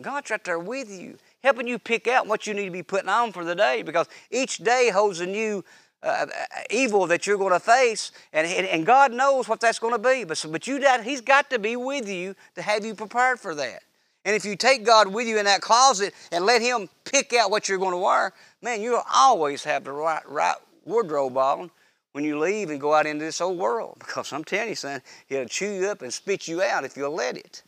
God's 0.00 0.30
right 0.30 0.42
there 0.44 0.58
with 0.58 0.90
you, 0.90 1.18
helping 1.42 1.66
you 1.66 1.78
pick 1.78 2.06
out 2.08 2.26
what 2.26 2.46
you 2.46 2.54
need 2.54 2.66
to 2.66 2.70
be 2.70 2.82
putting 2.82 3.08
on 3.08 3.32
for 3.32 3.44
the 3.44 3.54
day 3.54 3.82
because 3.82 4.08
each 4.30 4.58
day 4.58 4.90
holds 4.92 5.20
a 5.20 5.26
new 5.26 5.64
uh, 6.02 6.26
uh 6.26 6.44
evil 6.70 7.06
that 7.06 7.26
you're 7.26 7.36
going 7.36 7.52
to 7.52 7.60
face, 7.60 8.12
and, 8.32 8.46
and 8.46 8.86
God 8.86 9.12
knows 9.12 9.48
what 9.48 9.60
that's 9.60 9.78
going 9.78 9.92
to 9.92 9.98
be. 9.98 10.24
But, 10.24 10.44
but 10.50 10.66
you, 10.66 10.80
He's 11.02 11.20
got 11.20 11.50
to 11.50 11.58
be 11.58 11.76
with 11.76 12.08
you 12.08 12.34
to 12.54 12.62
have 12.62 12.84
you 12.84 12.94
prepared 12.94 13.38
for 13.38 13.54
that. 13.54 13.82
And 14.24 14.36
if 14.36 14.44
you 14.44 14.56
take 14.56 14.84
God 14.84 15.08
with 15.08 15.26
you 15.26 15.38
in 15.38 15.46
that 15.46 15.60
closet 15.62 16.14
and 16.30 16.44
let 16.44 16.60
Him 16.60 16.88
pick 17.04 17.32
out 17.32 17.50
what 17.50 17.68
you're 17.68 17.78
going 17.78 17.92
to 17.92 17.98
wear, 17.98 18.32
man, 18.62 18.82
you'll 18.82 19.02
always 19.12 19.64
have 19.64 19.84
the 19.84 19.92
right, 19.92 20.22
right 20.28 20.56
wardrobe 20.84 21.36
on 21.36 21.70
when 22.12 22.24
you 22.24 22.38
leave 22.38 22.70
and 22.70 22.80
go 22.80 22.92
out 22.94 23.06
into 23.06 23.24
this 23.24 23.40
old 23.40 23.58
world. 23.58 23.96
Because 23.98 24.32
I'm 24.32 24.44
telling 24.44 24.70
you, 24.70 24.74
son, 24.74 25.00
He'll 25.26 25.46
chew 25.46 25.72
you 25.72 25.88
up 25.88 26.02
and 26.02 26.12
spit 26.12 26.48
you 26.48 26.62
out 26.62 26.84
if 26.84 26.96
you'll 26.96 27.14
let 27.14 27.36
it. 27.36 27.62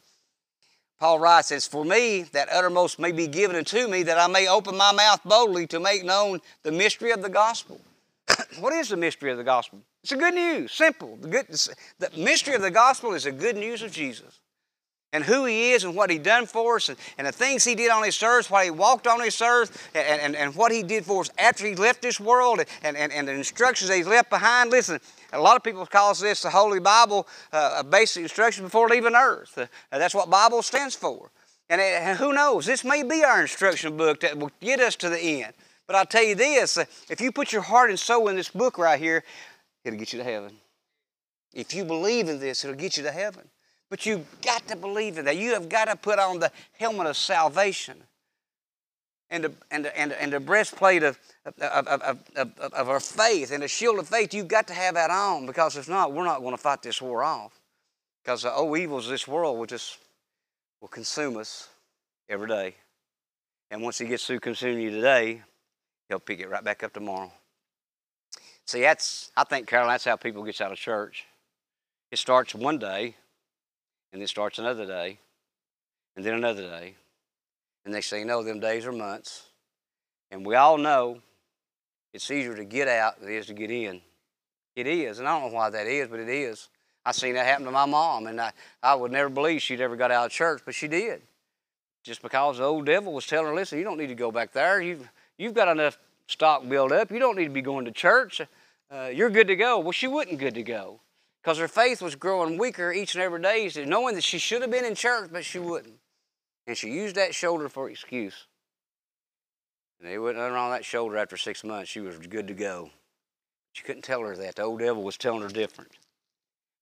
Paul 1.02 1.18
writes, 1.18 1.50
As 1.50 1.66
for 1.66 1.84
me, 1.84 2.22
that 2.30 2.48
uttermost 2.52 3.00
may 3.00 3.10
be 3.10 3.26
given 3.26 3.56
unto 3.56 3.88
me, 3.88 4.04
that 4.04 4.20
I 4.20 4.28
may 4.28 4.46
open 4.46 4.76
my 4.76 4.92
mouth 4.92 5.18
boldly 5.24 5.66
to 5.66 5.80
make 5.80 6.04
known 6.04 6.40
the 6.62 6.70
mystery 6.70 7.10
of 7.10 7.22
the 7.22 7.28
gospel. 7.28 7.80
what 8.60 8.72
is 8.72 8.90
the 8.90 8.96
mystery 8.96 9.32
of 9.32 9.36
the 9.36 9.42
gospel? 9.42 9.80
It's 10.04 10.12
a 10.12 10.16
good 10.16 10.34
news, 10.34 10.70
simple. 10.70 11.16
The, 11.16 11.26
good, 11.26 11.48
the 11.98 12.08
mystery 12.16 12.54
of 12.54 12.62
the 12.62 12.70
gospel 12.70 13.14
is 13.14 13.24
the 13.24 13.32
good 13.32 13.56
news 13.56 13.82
of 13.82 13.90
Jesus 13.90 14.38
and 15.12 15.24
who 15.24 15.44
he 15.44 15.72
is 15.72 15.84
and 15.84 15.94
what 15.94 16.10
he 16.10 16.18
done 16.18 16.46
for 16.46 16.76
us 16.76 16.88
and, 16.88 16.98
and 17.18 17.26
the 17.26 17.32
things 17.32 17.64
he 17.64 17.74
did 17.74 17.90
on 17.90 18.02
this 18.02 18.22
earth, 18.22 18.50
why 18.50 18.64
he 18.64 18.70
walked 18.70 19.06
on 19.06 19.18
this 19.18 19.40
earth, 19.42 19.90
and, 19.94 20.20
and, 20.20 20.36
and 20.36 20.54
what 20.54 20.72
he 20.72 20.82
did 20.82 21.04
for 21.04 21.20
us 21.20 21.30
after 21.38 21.66
he 21.66 21.74
left 21.74 22.02
this 22.02 22.18
world 22.18 22.60
and, 22.82 22.96
and, 22.96 23.12
and 23.12 23.28
the 23.28 23.32
instructions 23.32 23.88
that 23.90 23.96
he 23.96 24.04
left 24.04 24.30
behind. 24.30 24.70
Listen, 24.70 24.98
a 25.32 25.40
lot 25.40 25.56
of 25.56 25.62
people 25.62 25.84
call 25.86 26.14
this 26.14 26.42
the 26.42 26.50
Holy 26.50 26.80
Bible, 26.80 27.28
uh, 27.52 27.82
basic 27.82 28.22
instruction 28.22 28.64
before 28.64 28.88
leaving 28.88 29.14
earth. 29.14 29.56
Uh, 29.56 29.66
that's 29.90 30.14
what 30.14 30.30
Bible 30.30 30.62
stands 30.62 30.94
for. 30.94 31.30
And, 31.68 31.80
it, 31.80 32.02
and, 32.02 32.18
who 32.18 32.32
knows, 32.32 32.66
this 32.66 32.84
may 32.84 33.02
be 33.02 33.24
our 33.24 33.40
instruction 33.40 33.96
book 33.96 34.20
that 34.20 34.36
will 34.36 34.50
get 34.60 34.80
us 34.80 34.96
to 34.96 35.08
the 35.08 35.42
end. 35.42 35.52
But 35.86 35.96
I'll 35.96 36.06
tell 36.06 36.24
you 36.24 36.34
this, 36.34 36.76
uh, 36.76 36.84
if 37.10 37.20
you 37.20 37.32
put 37.32 37.52
your 37.52 37.62
heart 37.62 37.90
and 37.90 37.98
soul 37.98 38.28
in 38.28 38.36
this 38.36 38.50
book 38.50 38.78
right 38.78 38.98
here, 38.98 39.24
it'll 39.84 39.98
get 39.98 40.12
you 40.12 40.18
to 40.18 40.24
heaven. 40.24 40.52
If 41.54 41.74
you 41.74 41.84
believe 41.84 42.28
in 42.28 42.40
this, 42.40 42.64
it'll 42.64 42.76
get 42.76 42.96
you 42.96 43.02
to 43.02 43.12
heaven. 43.12 43.48
But 43.92 44.06
you've 44.06 44.40
got 44.40 44.66
to 44.68 44.76
believe 44.76 45.18
in 45.18 45.26
that. 45.26 45.36
You 45.36 45.52
have 45.52 45.68
got 45.68 45.84
to 45.84 45.96
put 45.96 46.18
on 46.18 46.38
the 46.38 46.50
helmet 46.78 47.08
of 47.08 47.14
salvation 47.14 47.98
and 49.28 49.44
the, 49.44 49.52
and 49.70 49.84
the, 49.84 49.98
and 49.98 50.10
the, 50.10 50.22
and 50.22 50.32
the 50.32 50.40
breastplate 50.40 51.02
of, 51.02 51.18
of, 51.60 51.86
of, 51.86 52.18
of, 52.34 52.58
of 52.58 52.88
our 52.88 53.00
faith 53.00 53.52
and 53.52 53.62
the 53.62 53.68
shield 53.68 53.98
of 53.98 54.08
faith. 54.08 54.32
You've 54.32 54.48
got 54.48 54.66
to 54.68 54.72
have 54.72 54.94
that 54.94 55.10
on 55.10 55.44
because 55.44 55.76
if 55.76 55.90
not, 55.90 56.14
we're 56.14 56.24
not 56.24 56.40
going 56.40 56.52
to 56.52 56.56
fight 56.56 56.80
this 56.80 57.02
war 57.02 57.22
off. 57.22 57.60
Because 58.24 58.44
the 58.44 58.54
oh 58.54 58.74
evils 58.76 59.04
of 59.04 59.10
this 59.10 59.28
world 59.28 59.58
will 59.58 59.66
just 59.66 59.98
will 60.80 60.88
consume 60.88 61.36
us 61.36 61.68
every 62.30 62.48
day. 62.48 62.76
And 63.70 63.82
once 63.82 63.98
he 63.98 64.06
gets 64.06 64.26
through 64.26 64.40
consuming 64.40 64.84
you 64.84 64.90
today, 64.90 65.42
he'll 66.08 66.18
pick 66.18 66.40
it 66.40 66.48
right 66.48 66.64
back 66.64 66.82
up 66.82 66.94
tomorrow. 66.94 67.30
See, 68.64 68.80
that's 68.80 69.30
I 69.36 69.44
think, 69.44 69.68
Carol, 69.68 69.88
that's 69.88 70.06
how 70.06 70.16
people 70.16 70.42
get 70.44 70.62
out 70.62 70.72
of 70.72 70.78
church. 70.78 71.26
It 72.10 72.16
starts 72.16 72.54
one 72.54 72.78
day 72.78 73.16
and 74.12 74.20
then 74.20 74.28
starts 74.28 74.58
another 74.58 74.86
day, 74.86 75.18
and 76.16 76.24
then 76.24 76.34
another 76.34 76.62
day. 76.62 76.94
And 77.84 77.94
next 77.94 78.10
thing 78.10 78.20
you 78.20 78.26
know, 78.26 78.42
them 78.42 78.60
days 78.60 78.86
are 78.86 78.92
months. 78.92 79.44
And 80.30 80.46
we 80.46 80.54
all 80.54 80.78
know 80.78 81.18
it's 82.12 82.30
easier 82.30 82.54
to 82.54 82.64
get 82.64 82.88
out 82.88 83.20
than 83.20 83.30
it 83.30 83.36
is 83.36 83.46
to 83.46 83.54
get 83.54 83.70
in. 83.70 84.00
It 84.76 84.86
is, 84.86 85.18
and 85.18 85.28
I 85.28 85.38
don't 85.38 85.50
know 85.50 85.56
why 85.56 85.70
that 85.70 85.86
is, 85.86 86.08
but 86.08 86.20
it 86.20 86.28
is. 86.28 86.68
I 87.04 87.12
seen 87.12 87.34
that 87.34 87.46
happen 87.46 87.64
to 87.64 87.70
my 87.70 87.84
mom, 87.84 88.26
and 88.26 88.40
I, 88.40 88.52
I 88.82 88.94
would 88.94 89.12
never 89.12 89.28
believe 89.28 89.60
she'd 89.60 89.80
ever 89.80 89.96
got 89.96 90.10
out 90.10 90.26
of 90.26 90.32
church, 90.32 90.62
but 90.64 90.74
she 90.74 90.88
did. 90.88 91.20
Just 92.04 92.22
because 92.22 92.58
the 92.58 92.64
old 92.64 92.86
devil 92.86 93.12
was 93.12 93.26
telling 93.26 93.46
her, 93.46 93.54
listen, 93.54 93.78
you 93.78 93.84
don't 93.84 93.98
need 93.98 94.08
to 94.08 94.14
go 94.14 94.30
back 94.30 94.52
there. 94.52 94.80
You've, 94.80 95.08
you've 95.36 95.54
got 95.54 95.68
enough 95.68 95.98
stock 96.26 96.68
built 96.68 96.92
up. 96.92 97.10
You 97.10 97.18
don't 97.18 97.36
need 97.36 97.44
to 97.44 97.50
be 97.50 97.62
going 97.62 97.84
to 97.84 97.92
church. 97.92 98.40
Uh, 98.90 99.10
you're 99.12 99.30
good 99.30 99.48
to 99.48 99.56
go. 99.56 99.78
Well, 99.78 99.92
she 99.92 100.06
wasn't 100.06 100.38
good 100.38 100.54
to 100.54 100.62
go 100.62 101.00
because 101.42 101.58
her 101.58 101.68
faith 101.68 102.00
was 102.00 102.14
growing 102.14 102.56
weaker 102.56 102.92
each 102.92 103.14
and 103.14 103.22
every 103.22 103.42
day, 103.42 103.70
knowing 103.84 104.14
that 104.14 104.22
she 104.22 104.38
should 104.38 104.62
have 104.62 104.70
been 104.70 104.84
in 104.84 104.94
church, 104.94 105.30
but 105.32 105.44
she 105.44 105.58
wouldn't. 105.58 105.98
And 106.68 106.76
she 106.76 106.90
used 106.90 107.16
that 107.16 107.34
shoulder 107.34 107.68
for 107.68 107.90
excuse. 107.90 108.46
And 109.98 110.08
they 110.08 110.18
wouldn't 110.18 110.38
nothing 110.38 110.70
that 110.70 110.84
shoulder 110.84 111.16
after 111.16 111.36
six 111.36 111.64
months. 111.64 111.90
She 111.90 112.00
was 112.00 112.16
good 112.18 112.46
to 112.46 112.54
go. 112.54 112.90
She 113.72 113.82
couldn't 113.82 114.02
tell 114.02 114.20
her 114.20 114.36
that. 114.36 114.56
The 114.56 114.62
old 114.62 114.78
devil 114.78 115.02
was 115.02 115.16
telling 115.16 115.42
her 115.42 115.48
different. 115.48 115.90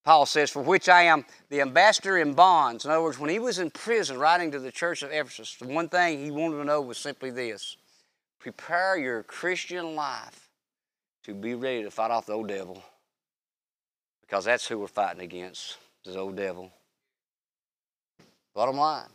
Paul 0.05 0.27
says, 0.27 0.51
For 0.51 0.63
which 0.63 0.89
I 0.89 1.03
am 1.03 1.25
the 1.49 1.63
ambassador 1.63 2.19
in 2.19 2.35
bonds. 2.35 2.85
In 2.85 2.91
other 2.91 3.03
words, 3.03 3.19
when 3.19 3.31
he 3.31 3.39
was 3.39 3.59
in 3.59 3.71
prison 3.71 4.19
writing 4.19 4.51
to 4.51 4.59
the 4.59 4.73
church 4.73 5.03
of 5.03 5.11
Ephesus, 5.11 5.57
the 5.57 5.69
one 5.69 5.89
thing 5.89 6.23
he 6.23 6.31
wanted 6.31 6.57
to 6.59 6.65
know 6.65 6.83
was 6.83 6.99
simply 6.99 7.31
this 7.31 7.77
prepare 8.41 8.99
your 8.99 9.23
Christian 9.23 9.95
life 9.95 10.49
to 11.25 11.35
be 11.35 11.55
ready 11.55 11.83
to 11.83 11.91
fight 11.91 12.11
off 12.11 12.27
the 12.27 12.33
old 12.33 12.49
devil 12.49 12.83
because 14.31 14.45
that's 14.45 14.69
who 14.69 14.79
we're 14.79 14.87
fighting 14.87 15.23
against, 15.23 15.77
this 16.05 16.15
old 16.15 16.37
devil. 16.37 16.71
Bottom 18.55 18.77
line. 18.77 19.09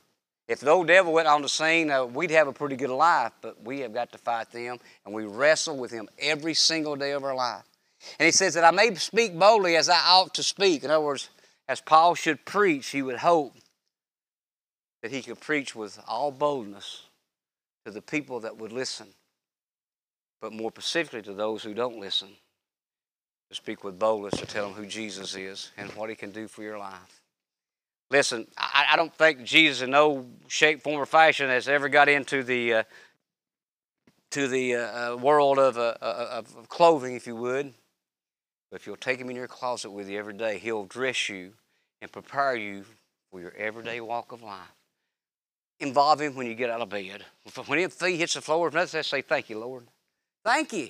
If 0.49 0.59
the 0.59 0.69
old 0.69 0.87
devil 0.87 1.13
went 1.13 1.29
on 1.29 1.41
the 1.41 1.47
scene, 1.47 1.89
uh, 1.89 2.03
we'd 2.03 2.31
have 2.31 2.49
a 2.49 2.53
pretty 2.53 2.75
good 2.75 2.89
life, 2.89 3.31
but 3.41 3.63
we 3.63 3.79
have 3.79 3.93
got 3.93 4.11
to 4.11 4.17
fight 4.17 4.51
them, 4.51 4.77
and 5.05 5.15
we 5.15 5.23
wrestle 5.23 5.77
with 5.77 5.89
him 5.89 6.09
every 6.19 6.53
single 6.53 6.97
day 6.97 7.11
of 7.11 7.23
our 7.23 7.33
life. 7.33 7.63
And 8.19 8.25
he 8.25 8.31
says 8.31 8.55
that 8.55 8.65
I 8.65 8.71
may 8.71 8.93
speak 8.95 9.39
boldly 9.39 9.77
as 9.77 9.87
I 9.87 9.99
ought 10.05 10.33
to 10.33 10.43
speak. 10.43 10.83
In 10.83 10.91
other 10.91 11.05
words, 11.05 11.29
as 11.69 11.79
Paul 11.79 12.15
should 12.15 12.43
preach, 12.43 12.87
he 12.87 13.01
would 13.01 13.17
hope 13.17 13.53
that 15.01 15.11
he 15.11 15.21
could 15.21 15.39
preach 15.39 15.75
with 15.75 15.97
all 16.07 16.29
boldness 16.29 17.03
to 17.85 17.91
the 17.91 18.01
people 18.01 18.41
that 18.41 18.57
would 18.57 18.73
listen, 18.73 19.07
but 20.41 20.51
more 20.51 20.71
specifically 20.71 21.21
to 21.21 21.33
those 21.33 21.63
who 21.63 21.73
don't 21.73 21.99
listen 21.99 22.29
to 23.49 23.55
speak 23.55 23.83
with 23.83 23.99
boldness 23.99 24.39
to 24.39 24.45
tell 24.45 24.65
them 24.65 24.73
who 24.73 24.85
Jesus 24.85 25.35
is 25.35 25.71
and 25.77 25.89
what 25.91 26.09
he 26.09 26.15
can 26.15 26.31
do 26.31 26.47
for 26.47 26.63
your 26.63 26.77
life. 26.77 27.21
Listen, 28.11 28.47
I, 28.57 28.85
I 28.91 28.95
don't 28.95 29.13
think 29.13 29.43
Jesus 29.43 29.81
in 29.81 29.91
no 29.91 30.25
shape, 30.47 30.81
form, 30.81 30.99
or 30.99 31.05
fashion 31.05 31.49
has 31.49 31.67
ever 31.67 31.89
got 31.89 32.07
into 32.07 32.43
the 32.43 32.73
uh, 32.73 32.83
to 34.31 34.47
the 34.47 34.75
uh, 34.75 35.13
uh 35.13 35.15
world 35.15 35.57
of, 35.57 35.77
uh, 35.77 35.95
uh, 36.01 36.27
of 36.31 36.69
clothing, 36.69 37.15
if 37.15 37.25
you 37.25 37.35
would. 37.35 37.73
But 38.69 38.81
if 38.81 38.87
you'll 38.87 38.97
take 38.97 39.19
him 39.19 39.29
in 39.29 39.35
your 39.35 39.47
closet 39.47 39.91
with 39.91 40.09
you 40.09 40.19
every 40.19 40.33
day, 40.33 40.57
he'll 40.57 40.85
dress 40.85 41.29
you 41.29 41.53
and 42.01 42.11
prepare 42.11 42.55
you 42.55 42.85
for 43.31 43.39
your 43.39 43.53
everyday 43.57 44.01
walk 44.01 44.31
of 44.31 44.43
life. 44.43 44.75
Involve 45.79 46.21
him 46.21 46.35
when 46.35 46.47
you 46.47 46.55
get 46.55 46.69
out 46.69 46.81
of 46.81 46.89
bed. 46.89 47.23
When 47.65 47.89
feet 47.89 48.17
hits 48.17 48.33
the 48.33 48.41
floor, 48.41 48.69
nothing 48.71 49.03
say, 49.03 49.21
thank 49.21 49.49
you, 49.49 49.59
Lord. 49.59 49.85
Thank 50.43 50.73
you. 50.73 50.89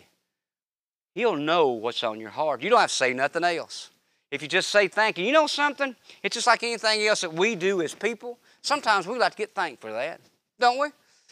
He'll 1.15 1.37
know 1.37 1.69
what's 1.69 2.03
on 2.03 2.19
your 2.19 2.29
heart. 2.29 2.61
You 2.61 2.69
don't 2.69 2.81
have 2.81 2.89
to 2.89 2.95
say 2.95 3.13
nothing 3.13 3.45
else. 3.45 3.89
If 4.31 4.41
you 4.41 4.49
just 4.49 4.69
say 4.69 4.89
thank 4.89 5.17
you, 5.17 5.25
you 5.25 5.31
know 5.31 5.47
something? 5.47 5.95
It's 6.21 6.33
just 6.33 6.45
like 6.45 6.61
anything 6.61 7.07
else 7.07 7.21
that 7.21 7.33
we 7.33 7.55
do 7.55 7.81
as 7.81 7.95
people. 7.95 8.37
Sometimes 8.61 9.07
we 9.07 9.17
like 9.17 9.31
to 9.31 9.37
get 9.37 9.55
thanked 9.55 9.81
for 9.81 9.93
that, 9.93 10.19
don't 10.59 10.77
we? 10.77 10.89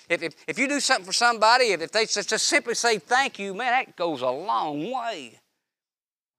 If, 0.08 0.24
if, 0.24 0.36
if 0.48 0.58
you 0.58 0.70
do 0.70 0.80
something 0.80 1.06
for 1.06 1.14
somebody, 1.14 1.66
if, 1.66 1.82
if 1.82 1.92
they 1.92 2.06
just, 2.06 2.30
just 2.30 2.48
simply 2.48 2.76
say 2.76 2.98
thank 2.98 3.40
you, 3.40 3.54
man, 3.54 3.72
that 3.72 3.96
goes 3.98 4.22
a 4.22 4.30
long 4.30 4.90
way. 4.90 5.40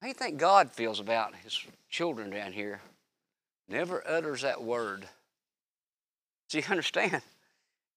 How 0.01 0.07
do 0.07 0.09
you 0.09 0.15
think 0.15 0.39
God 0.39 0.71
feels 0.71 1.01
about 1.01 1.35
his 1.37 1.59
children 1.91 2.31
down 2.31 2.53
here? 2.53 2.81
Never 3.69 4.07
utters 4.07 4.43
that 4.43 4.63
word. 4.63 5.07
Do 6.49 6.59
you 6.59 6.65
understand? 6.71 7.21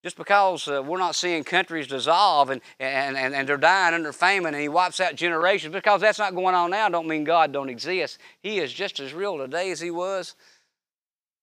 Just 0.03 0.15
because 0.15 0.67
uh, 0.67 0.81
we're 0.83 0.99
not 0.99 1.15
seeing 1.15 1.43
countries 1.43 1.87
dissolve 1.87 2.49
and, 2.49 2.61
and, 2.79 3.17
and, 3.17 3.33
and 3.33 3.49
they're 3.49 3.57
dying 3.57 3.95
under 3.95 4.13
famine 4.13 4.53
and 4.53 4.61
he 4.61 4.69
wipes 4.69 4.99
out 4.99 5.15
generations, 5.15 5.73
because 5.73 6.01
that's 6.01 6.19
not 6.19 6.35
going 6.35 6.55
on 6.55 6.71
now, 6.71 6.87
don't 6.87 7.07
mean 7.07 7.23
God 7.23 7.51
don't 7.51 7.69
exist. 7.69 8.19
He 8.39 8.59
is 8.59 8.71
just 8.71 8.99
as 8.99 9.13
real 9.13 9.37
today 9.37 9.71
as 9.71 9.81
he 9.81 9.91
was 9.91 10.35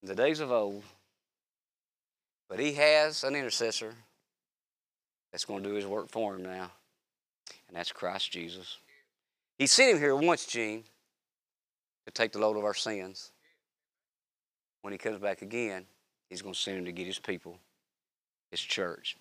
in 0.03 0.09
the 0.09 0.15
days 0.15 0.41
of 0.41 0.53
old. 0.53 0.83
But 2.49 2.61
he 2.61 2.75
has 2.75 3.25
an 3.25 3.35
intercessor 3.35 3.95
that's 5.33 5.45
going 5.45 5.63
to 5.63 5.69
do 5.69 5.75
his 5.75 5.87
work 5.87 6.09
for 6.09 6.37
him 6.37 6.45
now, 6.45 6.71
and 7.67 7.77
that's 7.77 7.91
Christ 7.91 8.31
Jesus. 8.31 8.79
He 9.59 9.67
sent 9.67 9.93
him 9.93 9.99
here 9.99 10.15
once, 10.15 10.47
Gene, 10.47 10.85
to 12.07 12.13
take 12.13 12.33
the 12.33 12.39
load 12.39 12.57
of 12.57 12.65
our 12.65 12.75
sins. 12.75 13.33
When 14.83 14.93
he 14.93 14.99
comes 14.99 15.19
back 15.19 15.43
again, 15.43 15.87
he's 16.29 16.43
going 16.43 16.55
to 16.55 16.61
send 16.61 16.79
him 16.79 16.85
to 16.85 16.93
get 16.93 17.07
his 17.07 17.19
people. 17.19 17.59
His 18.55 18.61
church. 18.61 19.17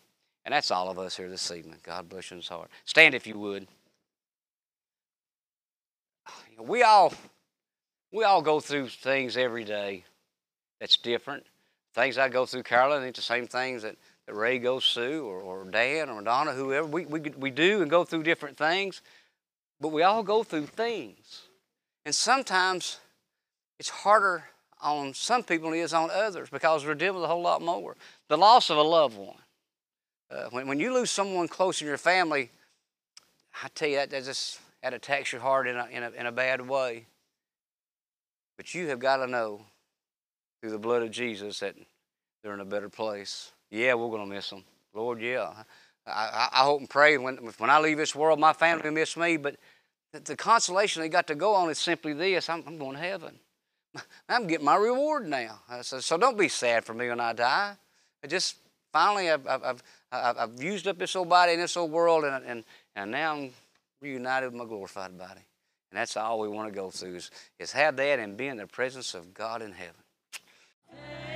And 0.46 0.54
that's 0.54 0.69
all 0.69 0.91
of 0.91 1.00
us 1.00 1.17
here 1.17 1.28
this 1.28 1.50
evening. 1.50 1.80
God 1.82 2.08
bless 2.08 2.30
his 2.30 2.48
heart. 2.48 2.69
Stand 2.86 3.15
if 3.15 3.26
you 3.26 3.39
would. 3.39 3.65
We 6.60 6.84
all 6.84 7.12
we 8.12 8.26
all 8.26 8.43
go 8.43 8.60
through 8.60 8.89
things 8.89 9.36
every 9.36 9.63
day 9.63 10.04
that's 10.80 10.98
different. 10.98 11.48
Things 11.96 12.19
I 12.19 12.30
go 12.30 12.46
through, 12.46 12.62
Carolyn, 12.62 13.04
ain't 13.04 13.15
the 13.15 13.24
same 13.24 13.48
things 13.48 13.82
that, 13.82 13.96
that 14.28 14.36
Ray 14.36 14.60
goes 14.60 14.93
through, 14.93 15.26
or, 15.26 15.41
or 15.41 15.65
Dan, 15.65 16.10
or 16.10 16.22
Donna, 16.22 16.54
whoever. 16.54 16.86
We, 16.86 17.08
we, 17.08 17.19
we 17.36 17.50
do 17.50 17.82
and 17.82 17.89
go 17.89 18.04
through 18.04 18.22
different 18.22 18.56
things, 18.56 19.02
but 19.82 19.88
we 19.88 20.04
all 20.04 20.22
go 20.22 20.43
through 20.43 20.67
things. 20.67 21.41
And 22.06 22.13
sometimes 22.13 23.00
it's 23.80 23.89
harder 23.89 24.43
on 24.80 25.15
some 25.15 25.41
people 25.41 25.72
than 25.72 25.80
it 25.80 25.82
is 25.82 25.93
on 25.93 26.12
others 26.12 26.52
because 26.52 26.86
we're 26.86 26.93
dealing 26.93 27.22
with 27.22 27.26
a 27.26 27.34
whole 27.34 27.41
lot 27.41 27.63
more. 27.63 27.96
The 28.34 28.38
loss 28.38 28.72
of 28.72 28.80
a 28.80 28.82
loved 28.82 29.15
one. 29.15 29.38
Uh, 30.32 30.46
when, 30.50 30.67
when 30.67 30.80
you 30.80 30.91
lose 30.91 31.12
someone 31.12 31.48
close 31.48 31.80
in 31.82 31.88
your 31.88 32.00
family, 32.00 32.50
I 33.63 33.67
tell 33.76 33.88
you, 33.88 33.98
that, 33.98 34.10
that 34.10 34.24
just 34.24 34.60
that 34.82 34.91
attacks 34.91 35.32
your 35.32 35.39
heart 35.39 35.67
in 35.67 35.78
a, 35.78 35.86
in, 35.91 36.02
a, 36.02 36.10
in 36.10 36.26
a 36.26 36.32
bad 36.32 36.67
way. 36.67 37.06
But 38.58 38.74
you 38.74 38.88
have 38.88 38.98
got 38.98 39.17
to 39.17 39.28
know 39.28 39.62
through 40.60 40.72
the 40.72 40.80
blood 40.80 41.04
of 41.04 41.12
Jesus 41.12 41.60
that 41.60 41.76
they're 42.41 42.56
in 42.56 42.60
a 42.60 42.65
better 42.65 42.89
place. 42.89 43.52
Yeah, 43.69 43.93
we're 43.93 44.10
going 44.10 44.28
to 44.28 44.36
miss 44.36 44.50
them. 44.50 44.63
Lord, 44.96 45.22
yeah. 45.22 45.54
I, 46.08 46.50
I, 46.54 46.63
hope 46.63 46.80
and 46.80 46.89
pray 46.89 47.19
when, 47.19 47.36
when 47.36 47.69
I 47.69 47.80
leave 47.80 47.98
this 47.98 48.15
world, 48.15 48.39
my 48.39 48.54
family 48.54 48.86
will 48.86 48.96
miss 48.96 49.15
me, 49.15 49.38
but 49.38 49.58
the, 50.12 50.22
the 50.22 50.36
consolation 50.36 51.04
they 51.04 51.10
got 51.10 51.28
to 51.28 51.36
go 51.36 51.54
on 51.54 51.69
is 51.69 51.78
simply 51.78 52.13
this 52.13 52.50
I'm, 52.50 52.63
I'm 52.65 52.80
going 52.80 52.93
to 52.93 53.00
heaven. 53.00 53.38
I'm 54.28 54.48
getting 54.48 54.65
my 54.65 54.78
reward 54.78 55.28
now. 55.28 55.60
I 55.69 55.84
So, 55.84 56.00
so 56.00 56.17
don't 56.17 56.36
be 56.36 56.48
sad 56.48 56.84
for 56.84 56.96
me 56.96 57.10
when 57.10 57.19
I 57.19 57.34
die. 57.34 57.76
I 58.24 58.28
just 58.28 58.58
finally, 58.92 59.30
I've, 59.30 59.46
I've, 59.48 59.84
I've, 60.12 60.38
I've 60.38 60.64
used 60.64 60.88
up 60.88 60.98
this 60.98 61.16
old 61.16 61.30
body 61.30 61.54
in 61.54 61.60
this 61.60 61.76
old 61.76 61.92
world, 61.92 62.24
and, 62.24 62.46
and, 62.46 62.64
and 62.96 63.12
now 63.12 63.36
I'm 63.36 63.52
reunited 64.02 64.52
with 64.52 64.60
my 64.62 64.66
glorified 64.66 65.18
body. 65.18 65.42
And 65.92 66.00
that's 66.00 66.18
all 66.18 66.40
we 66.40 66.48
want 66.48 66.70
to 66.70 66.76
go 66.76 66.90
through 66.90 67.16
is, 67.16 67.32
is 67.60 67.72
have 67.74 67.98
that 67.98 68.20
and 68.20 68.38
be 68.38 68.48
in 68.48 68.58
the 68.58 68.68
presence 68.68 69.14
of 69.14 69.34
God 69.34 69.62
in 69.62 69.74
heaven. 69.74 71.33